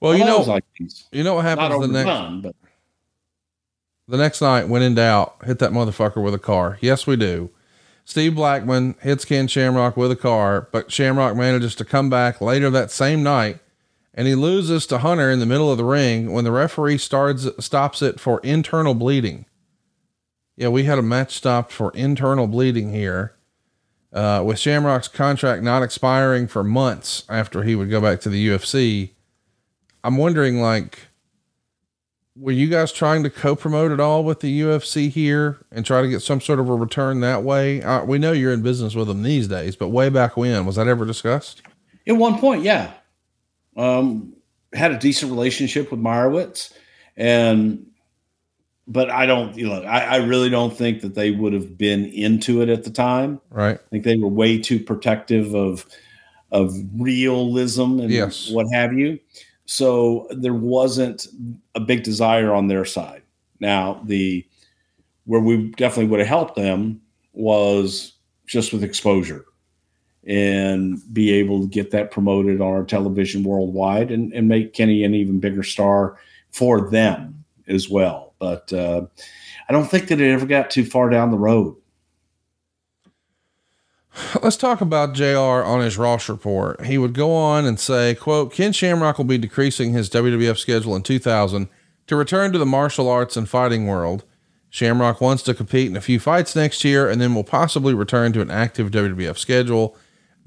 [0.00, 0.64] Well, I you know, like
[1.12, 2.56] you know what Not happens the next overdone, but
[4.06, 6.78] the next night when in doubt, hit that motherfucker with a car.
[6.80, 7.50] Yes, we do.
[8.04, 12.68] Steve Blackman hits Ken Shamrock with a car, but Shamrock manages to come back later
[12.68, 13.60] that same night
[14.14, 17.48] and he loses to Hunter in the middle of the ring when the referee starts
[17.58, 19.46] stops it for internal bleeding.
[20.56, 23.34] Yeah, we had a match stopped for internal bleeding here.
[24.12, 28.48] Uh, with Shamrock's contract not expiring for months after he would go back to the
[28.48, 29.10] UFC.
[30.04, 31.08] I'm wondering like
[32.36, 36.08] were you guys trying to co-promote it all with the UFC here and try to
[36.08, 37.82] get some sort of a return that way?
[37.82, 40.76] Uh, we know you're in business with them these days, but way back when was
[40.76, 41.62] that ever discussed?
[42.08, 42.92] At one point, yeah.
[43.76, 44.34] Um,
[44.72, 46.72] had a decent relationship with Meyrowitz,
[47.16, 47.86] and
[48.86, 52.04] but I don't, you know, I, I really don't think that they would have been
[52.06, 53.40] into it at the time.
[53.50, 53.78] Right.
[53.78, 55.86] I think they were way too protective of
[56.50, 58.50] of realism and Yes.
[58.50, 59.18] what have you.
[59.66, 61.26] So there wasn't
[61.74, 63.22] a big desire on their side.
[63.60, 64.44] Now, the
[65.24, 67.00] where we definitely would have helped them
[67.32, 68.12] was
[68.46, 69.46] just with exposure
[70.26, 75.04] and be able to get that promoted on our television worldwide and, and make Kenny
[75.04, 76.18] an even bigger star
[76.50, 78.34] for them as well.
[78.38, 79.06] But uh,
[79.68, 81.76] I don't think that it ever got too far down the road.
[84.42, 86.84] Let's talk about JR on his Ross report.
[86.86, 90.94] He would go on and say, quote, Ken Shamrock will be decreasing his WWF schedule
[90.94, 91.68] in 2000
[92.06, 94.24] to return to the martial arts and fighting world.
[94.70, 98.32] Shamrock wants to compete in a few fights next year and then will possibly return
[98.32, 99.96] to an active WWF schedule.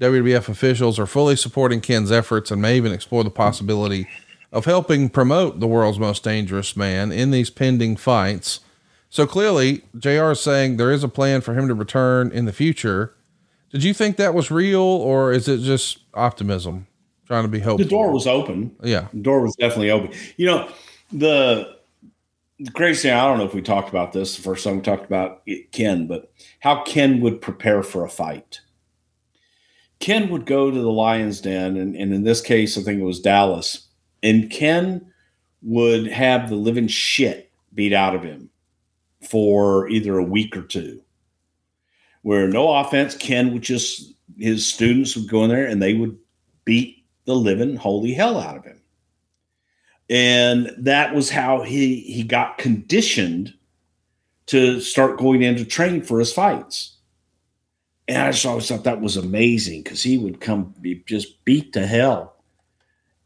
[0.00, 4.08] WWF officials are fully supporting Ken's efforts and may even explore the possibility
[4.52, 8.60] of helping promote the world's most dangerous man in these pending fights.
[9.10, 12.52] So clearly, JR is saying there is a plan for him to return in the
[12.52, 13.14] future.
[13.70, 16.86] Did you think that was real or is it just optimism?
[17.26, 17.84] Trying to be hopeful.
[17.84, 18.74] The door was open.
[18.82, 19.08] Yeah.
[19.12, 20.12] The door was definitely open.
[20.36, 20.72] You know,
[21.12, 21.76] the
[22.58, 24.82] the crazy thing, I don't know if we talked about this the first time we
[24.82, 28.60] talked about it, Ken, but how Ken would prepare for a fight.
[30.00, 33.04] Ken would go to the Lion's Den, and, and in this case, I think it
[33.04, 33.88] was Dallas,
[34.22, 35.12] and Ken
[35.62, 38.50] would have the living shit beat out of him
[39.28, 41.00] for either a week or two.
[42.22, 46.16] Where no offense, Ken would just his students would go in there and they would
[46.64, 48.80] beat the living holy hell out of him.
[50.10, 53.54] And that was how he he got conditioned
[54.46, 56.96] to start going in to train for his fights.
[58.08, 61.74] And I just always thought that was amazing because he would come be just beat
[61.74, 62.36] to hell.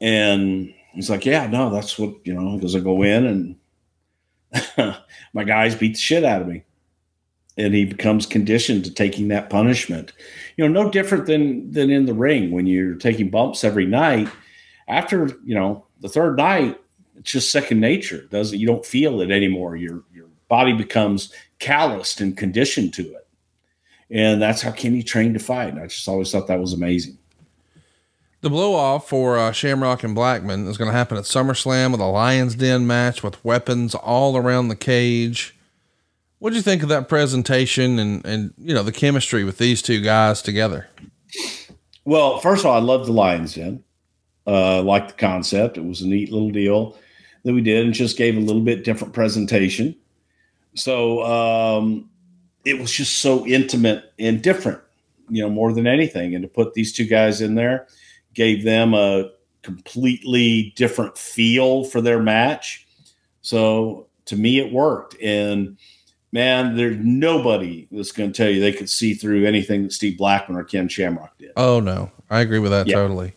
[0.00, 3.56] And he's like, Yeah, no, that's what, you know, because I go in
[4.76, 4.96] and
[5.32, 6.64] my guys beat the shit out of me.
[7.56, 10.12] And he becomes conditioned to taking that punishment.
[10.56, 14.28] You know, no different than than in the ring when you're taking bumps every night.
[14.88, 16.80] After, you know, the third night,
[17.16, 18.16] it's just second nature.
[18.16, 19.76] It doesn't you don't feel it anymore.
[19.76, 23.21] Your your body becomes calloused and conditioned to it.
[24.12, 25.70] And that's how Kenny trained to fight.
[25.70, 27.16] And I just always thought that was amazing.
[28.42, 32.00] The blow off for uh, Shamrock and Blackman is going to happen at SummerSlam with
[32.00, 35.56] a Lion's Den match with weapons all around the cage.
[36.40, 39.80] What do you think of that presentation and, and, you know, the chemistry with these
[39.80, 40.88] two guys together?
[42.04, 43.82] Well, first of all, I love the Lions Den.
[44.44, 45.78] Uh, liked the concept.
[45.78, 46.98] It was a neat little deal
[47.44, 49.94] that we did and just gave a little bit different presentation.
[50.74, 52.10] So um,
[52.64, 54.80] it was just so intimate and different,
[55.28, 56.34] you know, more than anything.
[56.34, 57.86] And to put these two guys in there
[58.34, 59.30] gave them a
[59.62, 62.86] completely different feel for their match.
[63.42, 65.16] So to me, it worked.
[65.20, 65.76] And
[66.32, 70.16] man, there's nobody that's going to tell you they could see through anything that Steve
[70.16, 71.52] Blackman or Ken Shamrock did.
[71.56, 72.10] Oh, no.
[72.30, 72.94] I agree with that Yeah.
[72.96, 73.34] totally.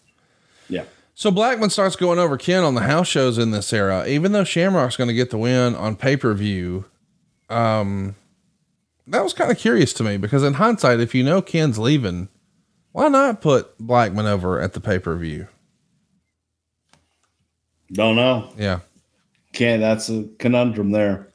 [0.70, 0.84] Yeah.
[1.14, 4.44] So Blackman starts going over Ken on the house shows in this era, even though
[4.44, 6.86] Shamrock's going to get the win on pay per view.
[7.50, 8.16] Um,
[9.08, 12.30] that was kind of curious to me because in hindsight, if you know Ken's leaving,
[12.92, 15.48] why not put Blackman over at the pay per view?
[17.92, 18.52] Don't know.
[18.58, 18.80] Yeah.
[19.54, 19.82] Can't.
[19.82, 21.28] That's a conundrum there.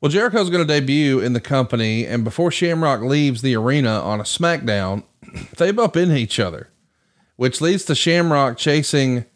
[0.00, 4.18] Well, Jericho's going to debut in the company, and before Shamrock leaves the arena on
[4.18, 5.04] a SmackDown,
[5.58, 6.70] they bump into each other,
[7.36, 9.26] which leads to Shamrock chasing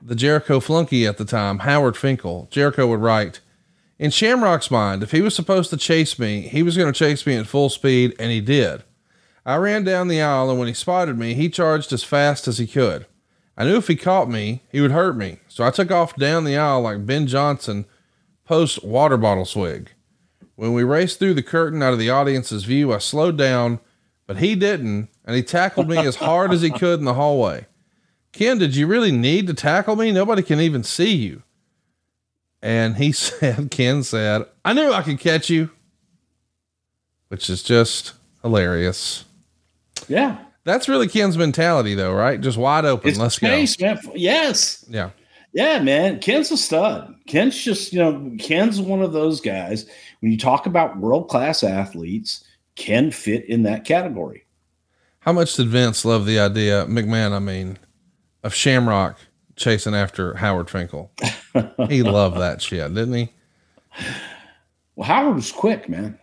[0.00, 2.48] the Jericho flunky at the time, Howard Finkel.
[2.50, 3.40] Jericho would write,
[3.98, 7.26] In Shamrock's mind, if he was supposed to chase me, he was going to chase
[7.26, 8.84] me at full speed, and he did.
[9.46, 12.58] I ran down the aisle, and when he spotted me, he charged as fast as
[12.58, 13.06] he could.
[13.56, 16.44] I knew if he caught me, he would hurt me, so I took off down
[16.44, 17.86] the aisle like Ben Johnson
[18.44, 19.90] post water bottle swig.
[20.56, 23.80] When we raced through the curtain out of the audience's view, I slowed down,
[24.26, 27.66] but he didn't, and he tackled me as hard as he could in the hallway.
[28.32, 30.12] Ken, did you really need to tackle me?
[30.12, 31.42] Nobody can even see you.
[32.62, 35.70] And he said, Ken said, I knew I could catch you,
[37.28, 39.24] which is just hilarious.
[40.08, 40.38] Yeah.
[40.64, 42.40] That's really Ken's mentality, though, right?
[42.40, 43.08] Just wide open.
[43.10, 43.48] It's Let's go.
[43.48, 43.98] man.
[44.14, 44.84] Yes.
[44.88, 45.10] Yeah.
[45.52, 46.18] Yeah, man.
[46.18, 47.14] Ken's a stud.
[47.28, 49.86] Ken's just, you know, Ken's one of those guys.
[50.20, 52.44] When you talk about world class athletes,
[52.74, 54.44] Ken fit in that category.
[55.20, 57.78] How much did Vince love the idea, McMahon, I mean,
[58.44, 59.18] of Shamrock
[59.56, 61.10] chasing after Howard Finkel?
[61.88, 63.32] he loved that shit, didn't he?
[64.94, 66.18] Well, Howard was quick, man.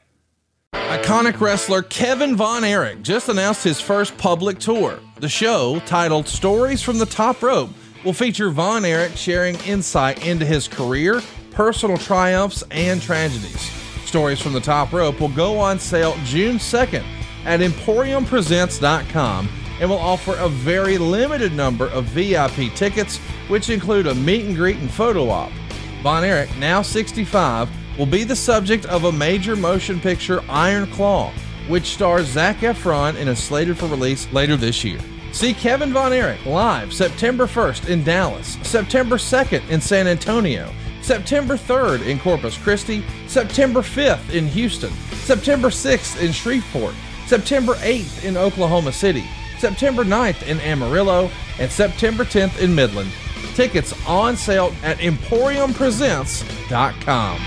[0.74, 5.00] Iconic wrestler Kevin Von Erich just announced his first public tour.
[5.20, 7.72] The show, titled Stories from the Top Rope,
[8.04, 11.22] will feature Von Erich sharing insight into his career,
[11.52, 13.72] personal triumphs, and tragedies.
[14.06, 17.04] Stories from the Top Rope will go on sale June 2nd
[17.46, 19.50] at EmporiumPresents.com
[19.84, 23.18] and will offer a very limited number of VIP tickets,
[23.50, 25.52] which include a meet and greet and photo op.
[26.02, 31.34] Von Erich, now 65, will be the subject of a major motion picture, Iron Claw,
[31.68, 35.00] which stars Zac Efron and is slated for release later this year.
[35.34, 41.58] See Kevin Von Erich live September 1st in Dallas, September 2nd in San Antonio, September
[41.58, 44.94] 3rd in Corpus Christi, September 5th in Houston,
[45.26, 46.96] September 6th in Shreveport,
[47.28, 49.26] September 8th in Oklahoma City,
[49.60, 51.30] September 9th in Amarillo,
[51.60, 53.12] and September 10th in Midland.
[53.56, 57.40] Tickets on sale at EmporiumPresents.com.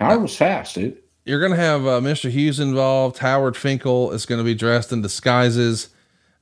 [0.00, 0.98] I was fast, dude.
[1.24, 2.30] You're going to have uh, Mr.
[2.30, 3.18] Hughes involved.
[3.18, 5.88] Howard Finkel is going to be dressed in disguises.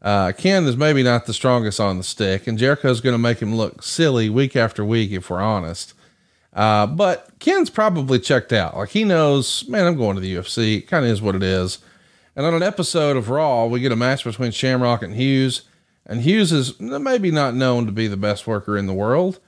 [0.03, 3.41] Uh, Ken is maybe not the strongest on the stick, and Jericho's going to make
[3.41, 5.95] him look silly week after week, if we're honest.
[6.57, 8.75] Uh, but Ken's probably checked out.
[8.75, 10.85] Like he knows, man, I'm going to the UFC.
[10.87, 11.79] Kind of is what it is.
[12.35, 15.63] And on an episode of Raw, we get a match between Shamrock and Hughes.
[16.07, 19.39] And Hughes is maybe not known to be the best worker in the world,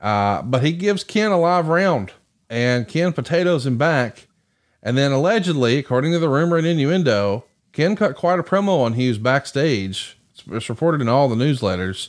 [0.00, 2.12] uh, but he gives Ken a live round,
[2.50, 4.28] and Ken potatoes him back.
[4.82, 8.92] And then allegedly, according to the rumor and innuendo, Ken cut quite a promo on
[8.92, 10.18] Hughes backstage.
[10.32, 12.08] It's, it's reported in all the newsletters.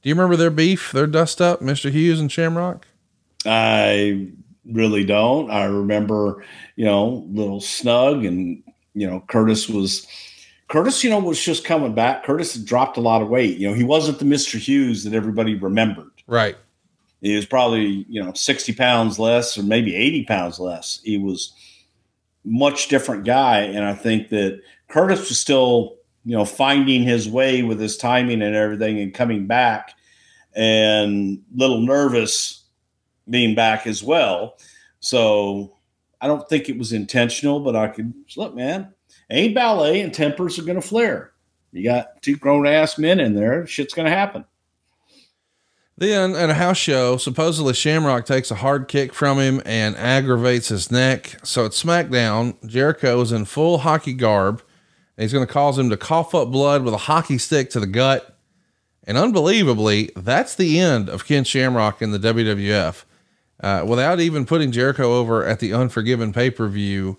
[0.00, 1.90] Do you remember their beef, their dust up, Mr.
[1.90, 2.86] Hughes and Shamrock?
[3.46, 4.28] I
[4.64, 5.50] really don't.
[5.50, 6.44] I remember,
[6.76, 8.62] you know, little snug and,
[8.94, 10.06] you know, Curtis was,
[10.68, 12.24] Curtis, you know, was just coming back.
[12.24, 13.58] Curtis had dropped a lot of weight.
[13.58, 14.58] You know, he wasn't the Mr.
[14.58, 16.10] Hughes that everybody remembered.
[16.26, 16.56] Right.
[17.20, 21.00] He was probably, you know, 60 pounds less or maybe 80 pounds less.
[21.04, 21.52] He was
[22.44, 23.60] much different guy.
[23.60, 28.42] And I think that Curtis was still, you know, finding his way with his timing
[28.42, 29.94] and everything and coming back
[30.54, 32.61] and little nervous
[33.28, 34.58] being back as well.
[35.00, 35.76] So
[36.20, 38.92] I don't think it was intentional, but I could look, man,
[39.30, 41.32] ain't ballet and tempers are going to flare.
[41.72, 43.66] You got two grown ass men in there.
[43.66, 44.44] Shit's going to happen.
[45.96, 50.68] Then at a house show, supposedly Shamrock takes a hard kick from him and aggravates
[50.68, 51.36] his neck.
[51.44, 54.62] So at SmackDown, Jericho is in full hockey garb.
[55.16, 57.80] And he's going to cause him to cough up blood with a hockey stick to
[57.80, 58.36] the gut.
[59.04, 63.04] And unbelievably, that's the end of Ken Shamrock in the WWF.
[63.62, 67.18] Uh, without even putting Jericho over at the Unforgiven pay per view,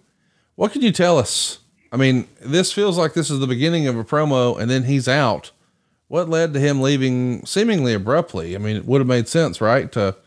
[0.55, 1.59] what can you tell us?
[1.91, 5.07] I mean, this feels like this is the beginning of a promo and then he's
[5.07, 5.51] out.
[6.09, 8.55] What led to him leaving seemingly abruptly?
[8.55, 9.91] I mean, it would have made sense, right?
[9.93, 10.17] To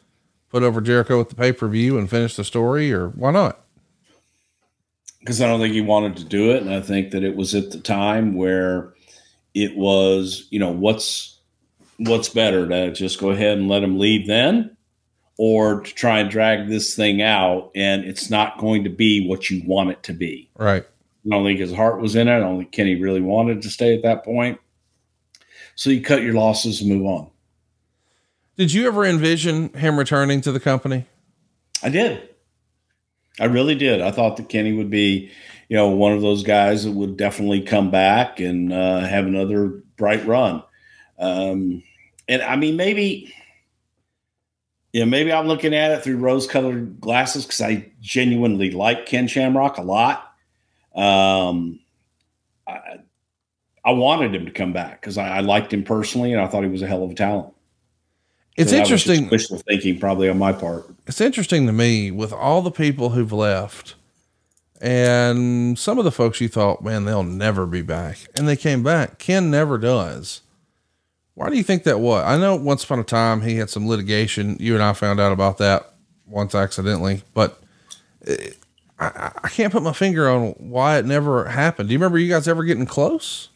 [0.48, 3.60] put over Jericho at the pay per view and finish the story, or why not?
[5.20, 6.62] Because I don't think he wanted to do it.
[6.62, 8.94] And I think that it was at the time where
[9.54, 11.38] it was, you know, what's
[11.98, 14.75] what's better to just go ahead and let him leave then
[15.38, 19.50] or to try and drag this thing out and it's not going to be what
[19.50, 20.50] you want it to be.
[20.56, 20.84] Right.
[20.84, 22.36] I don't think his heart was in it.
[22.36, 24.60] I don't think Kenny really wanted to stay at that point.
[25.74, 27.30] So you cut your losses and move on.
[28.56, 31.04] Did you ever envision him returning to the company?
[31.82, 32.30] I did.
[33.38, 34.00] I really did.
[34.00, 35.30] I thought that Kenny would be,
[35.68, 39.82] you know, one of those guys that would definitely come back and uh, have another
[39.98, 40.62] bright run.
[41.18, 41.82] Um,
[42.28, 43.34] and I mean, maybe,
[45.00, 49.28] know, maybe I'm looking at it through rose colored glasses because I genuinely like Ken
[49.28, 50.32] Shamrock a lot.
[50.94, 51.80] Um,
[52.66, 53.00] I,
[53.84, 56.64] I wanted him to come back because I, I, liked him personally and I thought
[56.64, 57.52] he was a hell of a talent.
[58.56, 59.28] It's so interesting.
[59.28, 60.86] Wishful thinking, probably on my part.
[61.06, 63.94] It's interesting to me with all the people who've left
[64.80, 68.18] and some of the folks you thought, man, they'll never be back.
[68.34, 69.18] And they came back.
[69.18, 70.42] Ken never does.
[71.36, 72.24] Why do you think that was?
[72.24, 74.56] I know once upon a time he had some litigation.
[74.58, 75.92] You and I found out about that
[76.24, 77.60] once accidentally, but
[78.22, 78.56] it,
[78.98, 81.90] I, I can't put my finger on why it never happened.
[81.90, 83.50] Do you remember you guys ever getting close?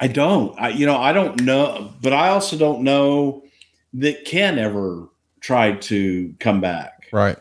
[0.00, 0.58] I don't.
[0.60, 3.44] I, you know, I don't know, but I also don't know
[3.94, 5.08] that Ken ever
[5.38, 7.06] tried to come back.
[7.12, 7.38] Right.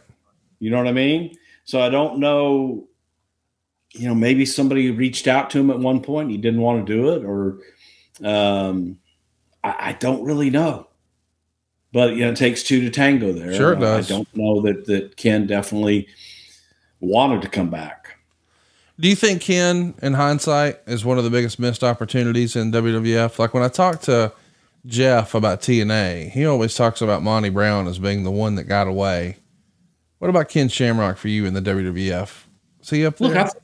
[0.59, 1.35] You know what I mean?
[1.63, 2.87] So I don't know.
[3.93, 6.29] You know, maybe somebody reached out to him at one point.
[6.29, 7.57] He didn't want to do it, or
[8.23, 8.99] um,
[9.65, 10.87] I, I don't really know.
[11.91, 13.53] But you know, it takes two to tango there.
[13.53, 14.11] Sure, it does.
[14.11, 16.07] I don't know that that Ken definitely
[16.99, 18.17] wanted to come back.
[18.99, 23.39] Do you think Ken, in hindsight, is one of the biggest missed opportunities in WWF?
[23.39, 24.31] Like when I talk to
[24.85, 28.87] Jeff about TNA, he always talks about Monty Brown as being the one that got
[28.87, 29.37] away.
[30.19, 32.43] What about Ken Shamrock for you in the WWF?
[32.81, 33.29] See up there?
[33.29, 33.55] Look, I, th-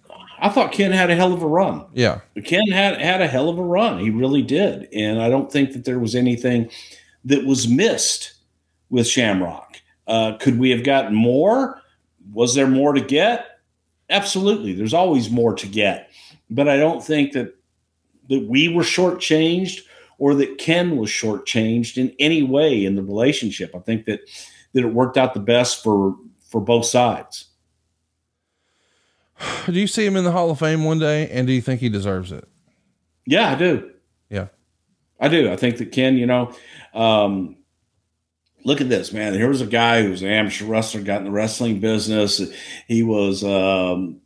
[0.42, 1.86] I thought Ken had a hell of a run.
[1.94, 4.00] Yeah, Ken had had a hell of a run.
[4.00, 6.70] He really did, and I don't think that there was anything
[7.26, 8.34] that was missed
[8.90, 9.80] with Shamrock.
[10.08, 11.82] Uh, could we have gotten more?
[12.34, 13.60] Was there more to get?
[14.10, 14.74] Absolutely.
[14.74, 16.10] There's always more to get.
[16.50, 17.56] But I don't think that
[18.30, 19.82] that we were shortchanged
[20.18, 23.76] or that Ken was shortchanged in any way in the relationship.
[23.76, 24.22] I think that
[24.74, 27.46] that it worked out the best for for both sides.
[29.66, 31.80] Do you see him in the Hall of Fame one day and do you think
[31.80, 32.48] he deserves it?
[33.26, 33.92] Yeah, I do.
[34.30, 34.48] Yeah.
[35.20, 35.52] I do.
[35.52, 36.54] I think that Ken, you know,
[36.94, 37.58] um,
[38.66, 39.34] look at this, man.
[39.34, 42.42] Here was a guy who was an amateur wrestler, got in the wrestling business.
[42.88, 44.20] He was, um,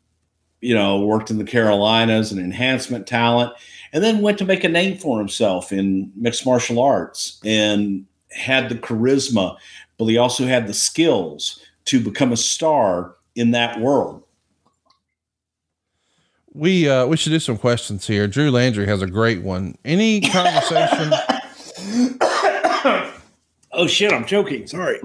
[0.62, 3.54] you know, worked in the Carolinas, an enhancement talent,
[3.92, 8.70] and then went to make a name for himself in mixed martial arts and had
[8.70, 9.58] the charisma,
[9.98, 14.25] but he also had the skills to become a star in that world.
[16.56, 18.28] We uh we should do some questions here.
[18.28, 19.78] Drew Landry has a great one.
[19.84, 21.12] Any conversation?
[23.74, 24.66] oh shit, I'm choking.
[24.66, 25.02] Sorry.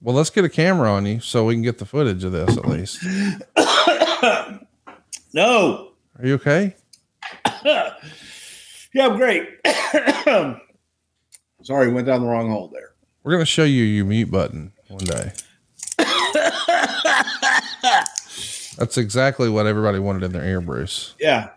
[0.00, 2.56] Well, let's get a camera on you so we can get the footage of this
[2.56, 3.02] at least.
[5.34, 5.90] no.
[6.18, 6.76] Are you okay?
[7.64, 7.94] yeah,
[9.00, 9.48] I'm great.
[11.64, 12.92] Sorry, went down the wrong hole there.
[13.24, 15.32] We're gonna show you your mute button one day.
[18.82, 21.14] That's exactly what everybody wanted in their ear, Bruce.
[21.20, 21.50] Yeah.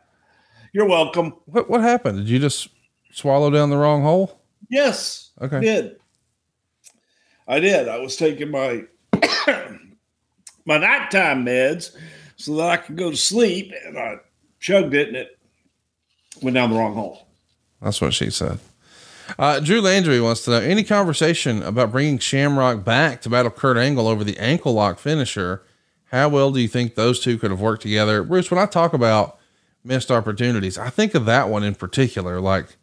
[0.73, 1.33] You're welcome.
[1.45, 2.19] What what happened?
[2.19, 2.69] Did you just
[3.13, 4.39] swallow down the wrong hole?
[4.69, 5.31] Yes.
[5.41, 5.57] Okay.
[5.57, 5.95] I did.
[7.47, 7.87] I did.
[7.87, 8.83] I was taking my
[10.67, 11.97] my nighttime meds
[12.35, 14.17] so that I could go to sleep and I
[14.59, 15.39] chugged it and it
[16.43, 17.27] went down the wrong hole.
[17.81, 18.59] That's what she said.
[19.39, 23.77] Uh, Drew Landry wants to know any conversation about bringing Shamrock back to battle Kurt
[23.77, 25.63] Angle over the ankle lock finisher.
[26.15, 28.23] How well do you think those two could have worked together?
[28.23, 29.37] Bruce, when I talk about
[29.83, 32.39] missed opportunities, I think of that one in particular.
[32.39, 32.77] Like,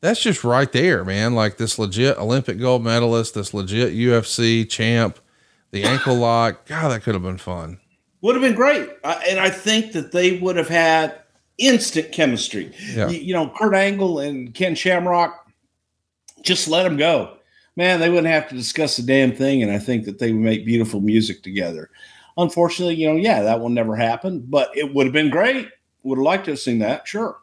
[0.00, 1.36] that's just right there, man.
[1.36, 5.20] Like this legit Olympic gold medalist, this legit UFC champ,
[5.70, 6.66] the ankle lock.
[6.66, 7.78] God, that could have been fun.
[8.22, 8.88] Would have been great.
[9.04, 11.20] I, and I think that they would have had
[11.58, 12.74] instant chemistry.
[12.92, 13.08] Yeah.
[13.08, 15.48] You, you know, Kurt Angle and Ken Shamrock,
[16.42, 17.36] just let them go.
[17.76, 19.62] Man, they wouldn't have to discuss a damn thing.
[19.62, 21.88] And I think that they would make beautiful music together.
[22.36, 25.68] Unfortunately, you know, yeah, that one never happened, but it would have been great.
[26.02, 27.38] Would have liked to have seen that, sure.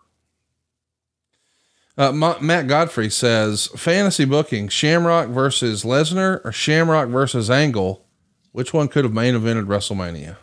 [1.97, 8.05] Uh, Ma- Matt Godfrey says fantasy booking Shamrock versus Lesnar or Shamrock versus Angle.
[8.51, 10.35] Which one could have main evented WrestleMania?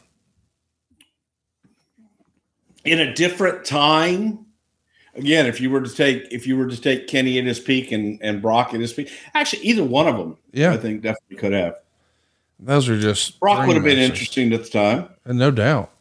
[2.85, 4.47] In a different time,
[5.15, 7.93] again, if you were to take if you were to take Kenny at his peak
[7.93, 10.73] and, and Brock at his peak, actually either one of them, Yeah.
[10.73, 11.75] I think definitely could have.
[12.59, 15.09] Those are just Brock would have been interesting at the time.
[15.25, 15.93] And no doubt.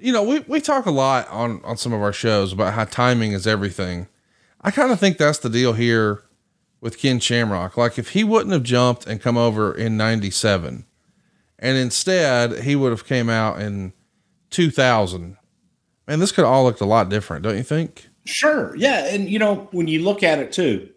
[0.00, 2.84] You know, we, we talk a lot on, on some of our shows about how
[2.84, 4.08] timing is everything.
[4.60, 6.22] I kind of think that's the deal here
[6.80, 7.76] with Ken Shamrock.
[7.76, 10.84] Like if he wouldn't have jumped and come over in 97
[11.58, 13.92] and instead he would have came out in
[14.50, 15.36] 2000,
[16.06, 17.42] man, this could have all looked a lot different.
[17.42, 18.08] Don't you think?
[18.24, 18.76] Sure.
[18.76, 19.06] Yeah.
[19.06, 20.90] And, you know, when you look at it too,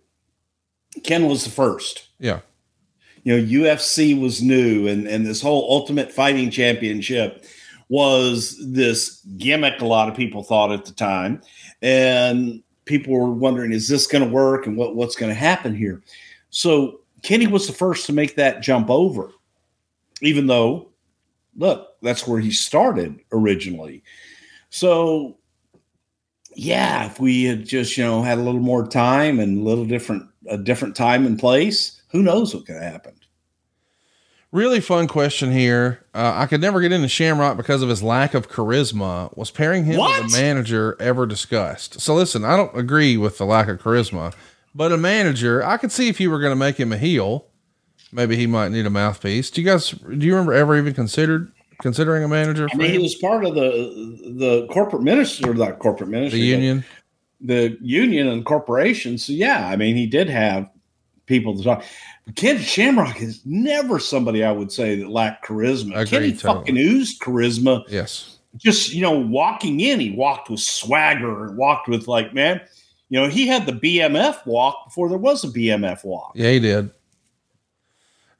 [1.04, 2.10] Ken was the first.
[2.20, 2.42] Yeah.
[3.24, 7.46] You know, UFC was new and, and this whole Ultimate Fighting Championship
[7.90, 11.42] was this gimmick, a lot of people thought at the time.
[11.82, 15.76] And people were wondering, is this going to work and what, what's going to happen
[15.76, 16.02] here?
[16.50, 19.32] So Kenny was the first to make that jump over,
[20.22, 20.90] even though,
[21.58, 24.04] look, that's where he started originally.
[24.70, 25.38] So
[26.56, 29.86] yeah, if we had just, you know, had a little more time and a little
[29.86, 33.18] different, a different time and place, who knows what could have happened.
[34.52, 36.04] Really fun question here.
[36.14, 39.36] Uh, I could never get into Shamrock because of his lack of charisma.
[39.38, 40.24] Was pairing him What?
[40.26, 42.02] with a manager ever discussed?
[42.02, 44.34] So listen, I don't agree with the lack of charisma,
[44.76, 47.48] but a manager, I could see if you were going to make him a heel,
[48.12, 49.50] maybe he might need a mouthpiece.
[49.52, 52.68] Do you guys, do you remember ever even considered considering a manager?
[52.74, 56.84] I mean, he was part of the the corporate minister, not corporate minister, the union.
[57.40, 59.18] the union and corporation.
[59.18, 60.70] So yeah, I mean, he did have
[61.32, 61.84] people to talk.
[62.26, 65.96] But Ken Shamrock is never somebody I would say that lacked charisma.
[65.96, 66.60] Agreed, Kenny totally.
[66.60, 67.84] fucking oozed charisma.
[67.88, 68.38] Yes.
[68.58, 72.60] Just you know, walking in, he walked with swagger and walked with like, man,
[73.10, 76.34] you know, he had the BMF walk before there was a BMF walk.
[76.36, 76.92] Yeah, he did.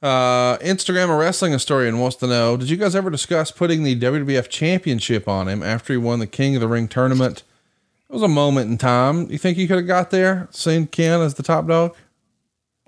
[0.02, 3.98] Uh, Instagram a wrestling historian wants to know: Did you guys ever discuss putting the
[3.98, 7.44] WWF Championship on him after he won the King of the Ring tournament?
[8.10, 9.30] It was a moment in time.
[9.30, 11.94] You think you could have got there, seen Ken as the top dog?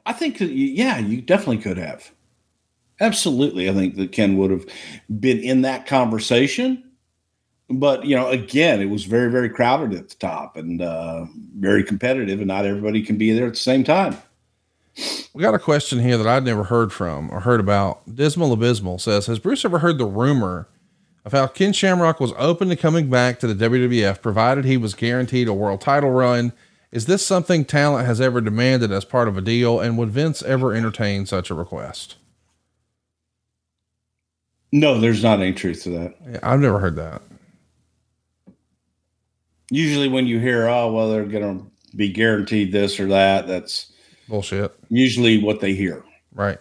[0.07, 2.11] I think that yeah, you definitely could have.
[3.01, 4.67] Absolutely, I think that Ken would have
[5.21, 6.83] been in that conversation.
[7.71, 11.25] But you know, again, it was very, very crowded at the top and uh,
[11.57, 14.17] very competitive, and not everybody can be there at the same time.
[15.33, 18.15] We got a question here that I'd never heard from or heard about.
[18.15, 20.69] Dismal Abysmal says, Has Bruce ever heard the rumor
[21.25, 24.95] of how Ken Shamrock was open to coming back to the WWF provided he was
[24.95, 26.53] guaranteed a world title run.
[26.95, 29.81] Is this something talent has ever demanded as part of a deal?
[29.81, 32.15] And would Vince ever entertain such a request?
[34.71, 36.15] No, there's not any truth to that.
[36.25, 37.21] Yeah, I've never heard that.
[39.71, 43.93] Usually, when you hear, "Oh, well, they're going to be guaranteed this or that," that's
[44.29, 44.73] bullshit.
[44.89, 46.05] Usually, what they hear.
[46.33, 46.59] Right.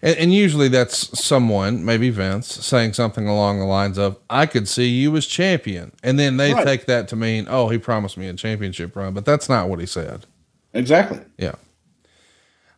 [0.00, 4.68] And, and, usually that's someone, maybe Vince, saying something along the lines of, I could
[4.68, 5.92] see you as champion.
[6.02, 6.64] And then they right.
[6.64, 9.80] take that to mean, oh, he promised me a championship run, but that's not what
[9.80, 10.26] he said.
[10.72, 11.20] Exactly.
[11.36, 11.56] Yeah.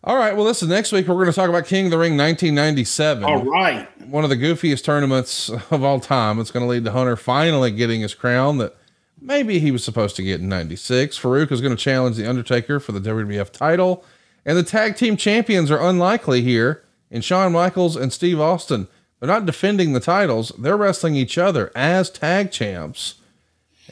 [0.02, 0.34] All right.
[0.34, 3.24] Well, listen, next week we're going to talk about King of the Ring 1997.
[3.24, 3.86] All right.
[4.08, 6.38] One of the goofiest tournaments of all time.
[6.38, 8.74] It's going to lead to Hunter finally getting his crown that
[9.20, 11.18] maybe he was supposed to get in 96.
[11.18, 14.02] Faarooq is going to challenge The Undertaker for the WWF title.
[14.46, 18.88] And the tag team champions are unlikely here in Shawn Michaels and Steve Austin.
[19.18, 23.16] They're not defending the titles, they're wrestling each other as tag champs.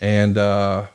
[0.01, 0.87] And uh,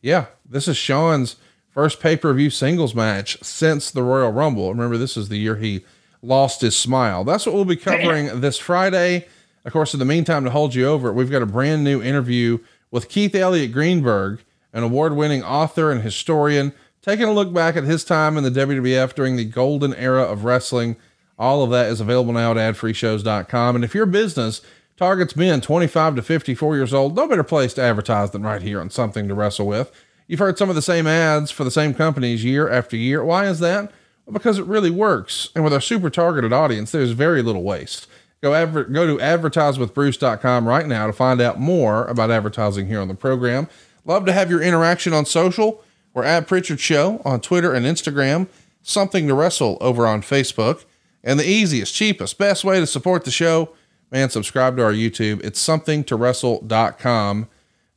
[0.00, 1.36] yeah, this is Shawn's
[1.68, 4.70] first pay per view singles match since the Royal Rumble.
[4.70, 5.84] Remember, this is the year he
[6.22, 7.22] lost his smile.
[7.22, 9.26] That's what we'll be covering this Friday.
[9.64, 12.58] Of course, in the meantime, to hold you over, we've got a brand new interview
[12.90, 14.40] with Keith Elliott Greenberg,
[14.72, 16.72] an award winning author and historian,
[17.02, 20.44] taking a look back at his time in the WWF during the golden era of
[20.44, 20.96] wrestling
[21.38, 23.76] all of that is available now at adfreeshows.com.
[23.76, 24.62] And if your business
[24.96, 28.80] targets men 25 to 54 years old, no better place to advertise than right here
[28.80, 29.92] on Something to Wrestle With.
[30.26, 33.24] You've heard some of the same ads for the same companies year after year.
[33.24, 33.92] Why is that?
[34.24, 35.50] Well, because it really works.
[35.54, 38.08] And with our super targeted audience, there's very little waste.
[38.42, 43.08] Go, adver- go to advertisewithbruce.com right now to find out more about advertising here on
[43.08, 43.68] the program.
[44.04, 45.82] Love to have your interaction on social.
[46.12, 48.48] We're at Prichard Show on Twitter and Instagram.
[48.82, 50.84] Something to Wrestle over on Facebook.
[51.26, 53.70] And the easiest, cheapest, best way to support the show,
[54.12, 55.44] man, subscribe to our YouTube.
[55.44, 57.48] It's something to wrestle.com.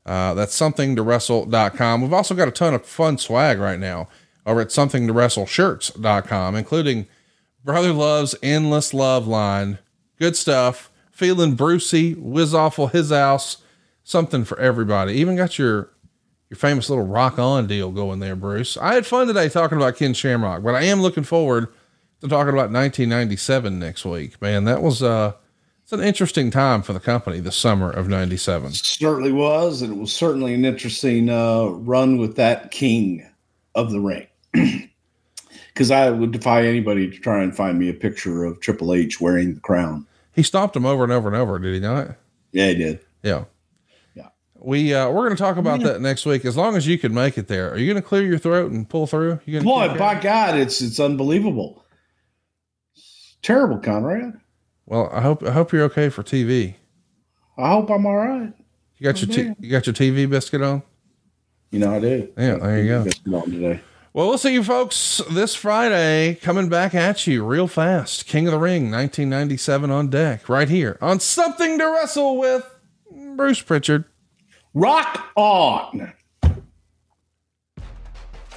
[0.04, 2.02] Uh, that's something to wrestle.com.
[2.02, 4.08] We've also got a ton of fun swag right now
[4.48, 7.06] over at something to wrestle shirts.com, including
[7.64, 9.78] Brother Love's Endless Love line.
[10.18, 10.90] Good stuff.
[11.12, 13.58] Feeling Brucey, Whiz Awful, His House,
[14.04, 15.14] something for everybody.
[15.14, 15.92] Even got your
[16.50, 18.76] your famous little rock on deal going there, Bruce.
[18.76, 21.68] I had fun today talking about Ken Shamrock, but I am looking forward
[22.22, 24.42] to talking about 1997 next week.
[24.42, 25.34] Man, that was uh
[25.84, 30.00] it's an interesting time for the company the summer of 97 certainly was and it
[30.00, 33.28] was certainly an interesting uh, run with that king
[33.76, 34.28] of the ring.
[35.74, 39.22] Because i would defy anybody to try and find me a picture of triple h
[39.22, 40.06] wearing the crown.
[40.34, 42.18] He stopped him over and over and over did he not?
[42.52, 43.00] Yeah he did.
[43.24, 43.46] Yeah.
[44.14, 44.28] Yeah.
[44.56, 45.94] We uh we're going to talk about yeah.
[45.94, 46.44] that next week.
[46.44, 48.72] As long as you can make it there are you going to clear your throat
[48.72, 49.40] and pull through?
[49.46, 51.86] You boy by god it's it's unbelievable
[53.42, 54.40] terrible, Conrad.
[54.86, 56.76] Well, I hope I hope you're okay for TV.
[57.58, 58.54] I hope I'm all right.
[58.98, 60.82] You got your t- you got your TV biscuit on.
[61.72, 62.30] You know I do.
[62.38, 63.04] Yeah, there you go.
[63.04, 63.82] Biscuit on today.
[64.12, 68.26] Well, we'll see you folks this Friday coming back at you real fast.
[68.26, 72.68] King of the Ring 1997 on deck right here on Something to Wrestle with
[73.36, 74.06] Bruce Prichard.
[74.74, 76.14] Rock on.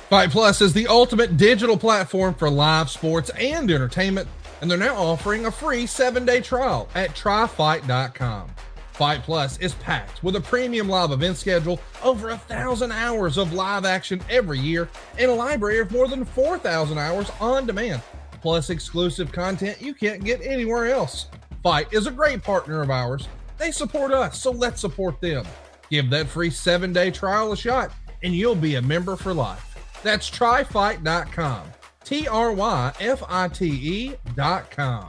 [0.09, 4.29] FITE+ is the ultimate digital platform for live sports and entertainment
[4.63, 8.49] and they're now offering a free seven day trial at tryfite.com.
[8.93, 13.53] Fight Plus is packed with a premium live event schedule, over a thousand hours of
[13.53, 14.89] live action every year,
[15.19, 18.01] and a library of more than 4,000 hours on demand,
[18.41, 21.27] plus exclusive content you can't get anywhere else.
[21.63, 23.29] Fight is a great partner of ours.
[23.59, 25.45] They support us, so let's support them.
[25.91, 29.77] Give that free seven day trial a shot, and you'll be a member for life.
[30.03, 31.63] That's tryfite.com.
[32.05, 35.09] T R Y F I T E dot com.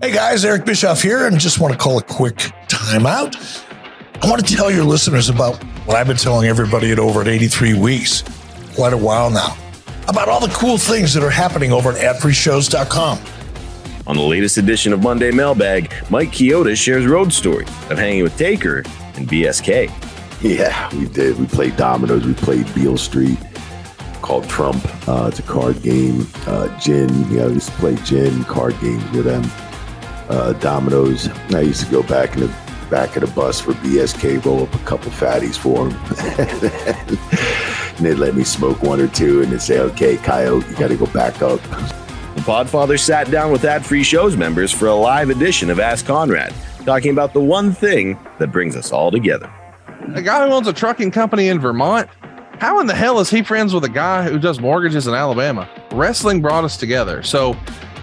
[0.00, 2.36] Hey guys, Eric Bischoff here, and just want to call a quick
[2.66, 3.64] timeout.
[4.20, 7.28] I want to tell your listeners about what I've been telling everybody at over at
[7.28, 8.24] 83 weeks,
[8.74, 9.56] quite a while now,
[10.08, 13.18] about all the cool things that are happening over at adfreeshows.com.
[14.08, 18.36] On the latest edition of Monday Mailbag, Mike Chioda shares road story of hanging with
[18.36, 18.78] Taker
[19.14, 19.88] and BSK.
[20.42, 21.38] Yeah, we did.
[21.38, 22.26] We played dominoes.
[22.26, 23.38] We played Beale Street
[24.22, 24.82] called Trump.
[25.08, 26.26] Uh, it's a card game.
[26.46, 27.08] Uh, gin.
[27.30, 29.44] You know, I used to play gin card games with them.
[30.28, 31.28] Uh, dominoes.
[31.52, 32.54] I used to go back in the
[32.92, 35.98] back of the bus for BSK, roll up a couple fatties for them.
[37.96, 40.88] and they'd let me smoke one or two and they'd say, okay, Coyote, you got
[40.88, 41.60] to go back up.
[41.62, 46.04] The Podfather sat down with ad free shows members for a live edition of Ask
[46.04, 46.52] Conrad,
[46.84, 49.50] talking about the one thing that brings us all together.
[50.14, 52.10] A guy who owns a trucking company in Vermont
[52.62, 55.68] how in the hell is he friends with a guy who does mortgages in Alabama?
[55.90, 57.20] Wrestling brought us together.
[57.24, 57.56] So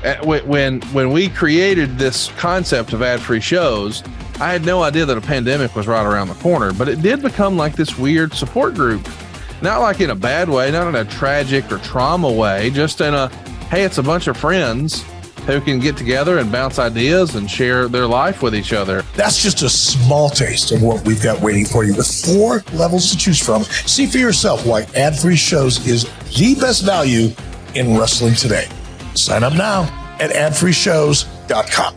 [0.04, 4.04] eh, when when when we created this concept of ad-free shows,
[4.42, 7.22] I had no idea that a pandemic was right around the corner, but it did
[7.22, 9.08] become like this weird support group.
[9.62, 13.14] Not like in a bad way, not in a tragic or trauma way, just in
[13.14, 13.30] a
[13.70, 15.06] hey, it's a bunch of friends
[15.54, 19.04] who can get together and bounce ideas and share their life with each other.
[19.16, 23.12] That's just a small taste of what we've got waiting for you with four levels
[23.12, 23.64] to choose from.
[23.64, 26.04] See for yourself why ad free shows is
[26.36, 27.30] the best value
[27.76, 28.68] in wrestling today.
[29.16, 29.84] Sign up now
[30.20, 31.96] at adfreeshows.com.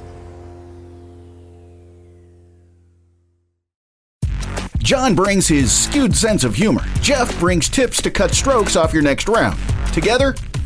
[4.78, 6.82] John brings his skewed sense of humor.
[7.00, 9.58] Jeff brings tips to cut strokes off your next round.
[9.92, 10.34] Together,